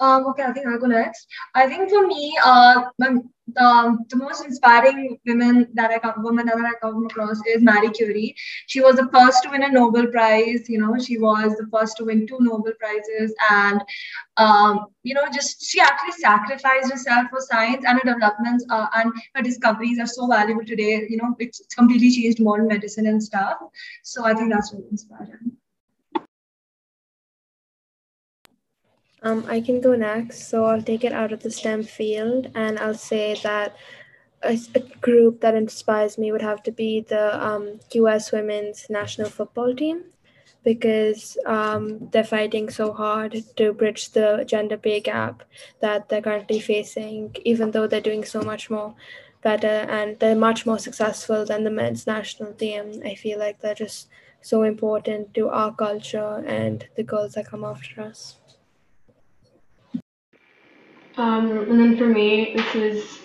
Um, 0.00 0.26
okay, 0.28 0.44
I 0.44 0.52
think 0.52 0.66
I'll 0.66 0.78
go 0.78 0.86
next. 0.86 1.26
I 1.54 1.66
think 1.68 1.90
for 1.90 2.06
me, 2.06 2.36
uh, 2.42 2.84
the, 2.98 3.98
the 4.08 4.16
most 4.16 4.44
inspiring 4.44 5.18
women 5.26 5.68
that 5.74 5.90
I 5.90 5.98
come, 5.98 6.22
woman 6.22 6.46
that 6.46 6.56
I 6.56 6.72
come 6.80 7.04
across 7.06 7.40
is 7.46 7.62
Marie 7.62 7.90
Curie. 7.90 8.34
She 8.66 8.80
was 8.80 8.96
the 8.96 9.08
first 9.12 9.42
to 9.42 9.50
win 9.50 9.62
a 9.62 9.68
Nobel 9.68 10.06
Prize. 10.06 10.68
You 10.68 10.78
know, 10.78 10.98
she 10.98 11.18
was 11.18 11.56
the 11.56 11.68
first 11.72 11.96
to 11.98 12.04
win 12.04 12.26
two 12.26 12.38
Nobel 12.40 12.72
Prizes, 12.78 13.34
and 13.50 13.82
um, 14.36 14.86
you 15.02 15.14
know, 15.14 15.26
just 15.32 15.62
she 15.68 15.80
actually 15.80 16.12
sacrificed 16.12 16.90
herself 16.90 17.26
for 17.30 17.40
science, 17.40 17.84
and 17.86 18.00
her 18.00 18.14
developments 18.14 18.64
uh, 18.70 18.86
and 18.94 19.12
her 19.34 19.42
discoveries 19.42 19.98
are 19.98 20.06
so 20.06 20.26
valuable 20.26 20.64
today. 20.64 21.06
You 21.08 21.18
know, 21.18 21.34
it's 21.38 21.60
completely 21.74 22.10
changed 22.10 22.40
modern 22.40 22.68
medicine 22.68 23.06
and 23.06 23.22
stuff. 23.22 23.58
So 24.02 24.24
I 24.24 24.34
think 24.34 24.52
that's 24.52 24.72
really 24.72 24.88
inspiring. 24.90 25.59
Um, 29.22 29.44
I 29.48 29.60
can 29.60 29.80
go 29.80 29.94
next. 29.94 30.48
So 30.48 30.64
I'll 30.64 30.82
take 30.82 31.04
it 31.04 31.12
out 31.12 31.32
of 31.32 31.42
the 31.42 31.50
STEM 31.50 31.82
field 31.82 32.50
and 32.54 32.78
I'll 32.78 32.94
say 32.94 33.38
that 33.42 33.76
a, 34.42 34.58
a 34.74 34.80
group 35.00 35.40
that 35.40 35.54
inspires 35.54 36.16
me 36.16 36.32
would 36.32 36.42
have 36.42 36.62
to 36.64 36.72
be 36.72 37.00
the 37.00 37.44
um, 37.44 37.80
US 37.92 38.32
women's 38.32 38.88
national 38.88 39.28
football 39.28 39.74
team 39.74 40.04
because 40.64 41.38
um, 41.46 42.08
they're 42.10 42.24
fighting 42.24 42.68
so 42.68 42.92
hard 42.92 43.42
to 43.56 43.72
bridge 43.72 44.10
the 44.10 44.44
gender 44.46 44.76
pay 44.76 45.00
gap 45.00 45.42
that 45.80 46.08
they're 46.08 46.22
currently 46.22 46.60
facing, 46.60 47.34
even 47.44 47.70
though 47.70 47.86
they're 47.86 48.00
doing 48.00 48.24
so 48.24 48.42
much 48.42 48.68
more 48.70 48.94
better 49.42 49.86
and 49.88 50.18
they're 50.18 50.34
much 50.34 50.66
more 50.66 50.78
successful 50.78 51.46
than 51.46 51.64
the 51.64 51.70
men's 51.70 52.06
national 52.06 52.52
team. 52.52 53.02
I 53.04 53.14
feel 53.14 53.38
like 53.38 53.60
they're 53.60 53.74
just 53.74 54.08
so 54.42 54.62
important 54.62 55.34
to 55.34 55.48
our 55.48 55.74
culture 55.74 56.44
and 56.46 56.86
the 56.94 57.02
girls 57.02 57.34
that 57.34 57.46
come 57.48 57.64
after 57.64 58.02
us. 58.02 58.39
Um, 61.16 61.58
and 61.70 61.78
then 61.80 61.96
for 61.96 62.06
me, 62.06 62.54
this 62.56 62.74
is 62.74 63.18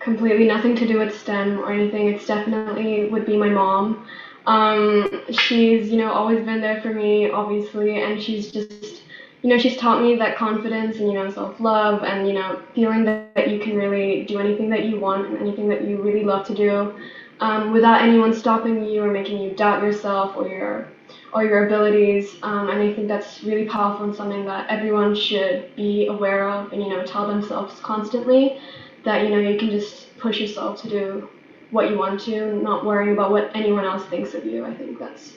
completely 0.00 0.46
nothing 0.46 0.76
to 0.76 0.86
do 0.86 0.98
with 0.98 1.18
STEM 1.18 1.58
or 1.60 1.72
anything. 1.72 2.08
It's 2.08 2.26
definitely 2.26 3.08
would 3.08 3.26
be 3.26 3.36
my 3.36 3.48
mom. 3.48 4.06
Um, 4.46 5.22
she's, 5.30 5.90
you 5.90 5.98
know, 5.98 6.12
always 6.12 6.44
been 6.44 6.60
there 6.60 6.80
for 6.82 6.92
me, 6.92 7.30
obviously, 7.30 8.02
and 8.02 8.22
she's 8.22 8.52
just, 8.52 9.02
you 9.42 9.48
know, 9.48 9.58
she's 9.58 9.76
taught 9.78 10.02
me 10.02 10.16
that 10.16 10.36
confidence 10.36 10.98
and, 10.98 11.08
you 11.08 11.14
know, 11.14 11.30
self 11.30 11.58
love 11.60 12.02
and, 12.02 12.26
you 12.28 12.34
know, 12.34 12.62
feeling 12.74 13.04
that, 13.04 13.34
that 13.34 13.50
you 13.50 13.58
can 13.58 13.76
really 13.76 14.24
do 14.24 14.38
anything 14.38 14.68
that 14.70 14.84
you 14.84 15.00
want 15.00 15.26
and 15.28 15.38
anything 15.38 15.68
that 15.68 15.84
you 15.84 16.02
really 16.02 16.24
love 16.24 16.46
to 16.46 16.54
do 16.54 16.94
um, 17.40 17.72
without 17.72 18.02
anyone 18.02 18.32
stopping 18.32 18.84
you 18.84 19.02
or 19.02 19.10
making 19.10 19.40
you 19.40 19.52
doubt 19.52 19.82
yourself 19.82 20.36
or 20.36 20.46
your 20.48 20.88
or 21.32 21.44
your 21.44 21.66
abilities. 21.66 22.36
Um, 22.42 22.68
and 22.70 22.80
I 22.80 22.92
think 22.94 23.08
that's 23.08 23.42
really 23.42 23.66
powerful 23.66 24.04
and 24.04 24.14
something 24.14 24.44
that 24.46 24.68
everyone 24.70 25.14
should 25.14 25.74
be 25.76 26.06
aware 26.06 26.48
of 26.48 26.72
and, 26.72 26.82
you 26.82 26.88
know, 26.88 27.04
tell 27.04 27.26
themselves 27.26 27.78
constantly 27.80 28.60
that, 29.04 29.22
you 29.22 29.30
know, 29.30 29.38
you 29.38 29.58
can 29.58 29.70
just 29.70 30.16
push 30.18 30.40
yourself 30.40 30.80
to 30.82 30.88
do 30.88 31.28
what 31.70 31.90
you 31.90 31.98
want 31.98 32.20
to, 32.20 32.54
not 32.62 32.84
worrying 32.84 33.12
about 33.12 33.30
what 33.30 33.50
anyone 33.54 33.84
else 33.84 34.04
thinks 34.06 34.34
of 34.34 34.44
you. 34.46 34.64
I 34.64 34.74
think 34.74 34.98
that's 34.98 35.34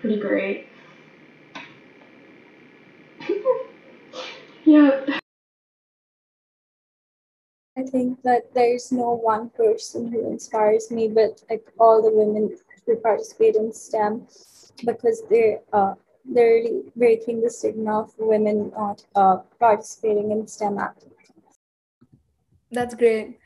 pretty 0.00 0.18
great. 0.18 0.66
yeah. 4.64 5.18
I 7.76 7.82
think 7.82 8.22
that 8.22 8.54
there's 8.54 8.92
no 8.92 9.14
one 9.14 9.50
person 9.50 10.10
who 10.10 10.26
inspires 10.30 10.90
me, 10.92 11.08
but 11.08 11.42
like 11.50 11.72
all 11.78 12.00
the 12.00 12.10
women 12.10 12.56
who 12.86 12.96
participate 12.96 13.56
in 13.56 13.72
STEM 13.72 14.26
because 14.84 15.22
they're 15.30 15.60
uh, 15.72 15.94
they're 16.24 16.54
really 16.54 16.82
breaking 16.96 17.42
the 17.42 17.50
stigma 17.50 18.00
of 18.00 18.12
women 18.18 18.70
not 18.76 19.04
uh, 19.14 19.38
participating 19.60 20.30
in 20.30 20.46
STEM 20.46 20.78
activities. 20.78 21.30
That's 22.70 22.94
great. 22.94 23.38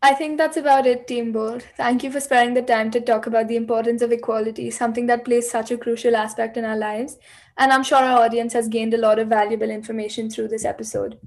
I 0.00 0.14
think 0.14 0.38
that's 0.38 0.56
about 0.56 0.86
it, 0.86 1.08
Team 1.08 1.32
Bold. 1.32 1.64
Thank 1.76 2.04
you 2.04 2.12
for 2.12 2.20
sparing 2.20 2.54
the 2.54 2.62
time 2.62 2.90
to 2.92 3.00
talk 3.00 3.26
about 3.26 3.48
the 3.48 3.56
importance 3.56 4.00
of 4.00 4.12
equality, 4.12 4.70
something 4.70 5.06
that 5.06 5.24
plays 5.24 5.50
such 5.50 5.72
a 5.72 5.76
crucial 5.76 6.14
aspect 6.14 6.56
in 6.56 6.64
our 6.64 6.76
lives. 6.76 7.18
And 7.56 7.72
I'm 7.72 7.82
sure 7.82 7.98
our 7.98 8.22
audience 8.24 8.52
has 8.52 8.68
gained 8.68 8.94
a 8.94 8.98
lot 8.98 9.18
of 9.18 9.26
valuable 9.26 9.70
information 9.70 10.30
through 10.30 10.48
this 10.48 10.64
episode. 10.64 11.18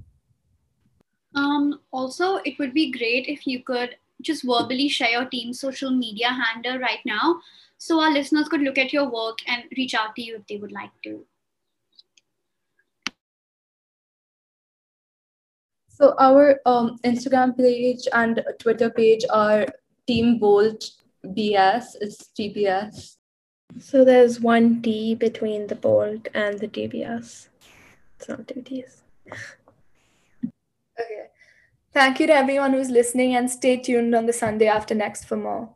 Um, 1.34 1.80
also, 1.92 2.36
it 2.46 2.58
would 2.58 2.72
be 2.72 2.90
great 2.90 3.26
if 3.28 3.46
you 3.46 3.62
could 3.62 3.96
just 4.22 4.44
verbally 4.44 4.88
share 4.88 5.10
your 5.10 5.24
team's 5.26 5.60
social 5.60 5.90
media 5.90 6.28
handle 6.28 6.78
right 6.78 7.04
now 7.04 7.40
so 7.78 8.00
our 8.00 8.12
listeners 8.12 8.48
could 8.48 8.60
look 8.60 8.78
at 8.78 8.92
your 8.92 9.10
work 9.10 9.38
and 9.48 9.64
reach 9.76 9.94
out 9.94 10.14
to 10.14 10.22
you 10.22 10.36
if 10.36 10.46
they 10.46 10.56
would 10.56 10.70
like 10.70 10.92
to. 11.02 11.24
So 15.88 16.14
our 16.18 16.60
um, 16.64 16.98
Instagram 17.04 17.56
page 17.56 18.06
and 18.12 18.40
Twitter 18.60 18.88
page 18.88 19.24
are 19.30 19.66
Team 20.06 20.38
Bold 20.38 20.82
BS. 21.24 21.96
It's 22.00 22.30
TBS. 22.38 23.16
So 23.80 24.04
there's 24.04 24.40
one 24.40 24.80
D 24.80 25.14
between 25.16 25.66
the 25.66 25.74
bold 25.74 26.28
and 26.34 26.58
the 26.58 26.68
DBS. 26.68 27.48
It's 28.16 28.28
not 28.28 28.46
two 28.46 28.62
Ds. 28.62 29.02
Okay. 31.00 31.31
Thank 31.94 32.20
you 32.20 32.26
to 32.26 32.34
everyone 32.34 32.72
who's 32.72 32.90
listening 32.90 33.34
and 33.34 33.50
stay 33.50 33.76
tuned 33.78 34.14
on 34.14 34.26
the 34.26 34.32
Sunday 34.32 34.66
after 34.66 34.94
next 34.94 35.24
for 35.24 35.36
more. 35.36 35.70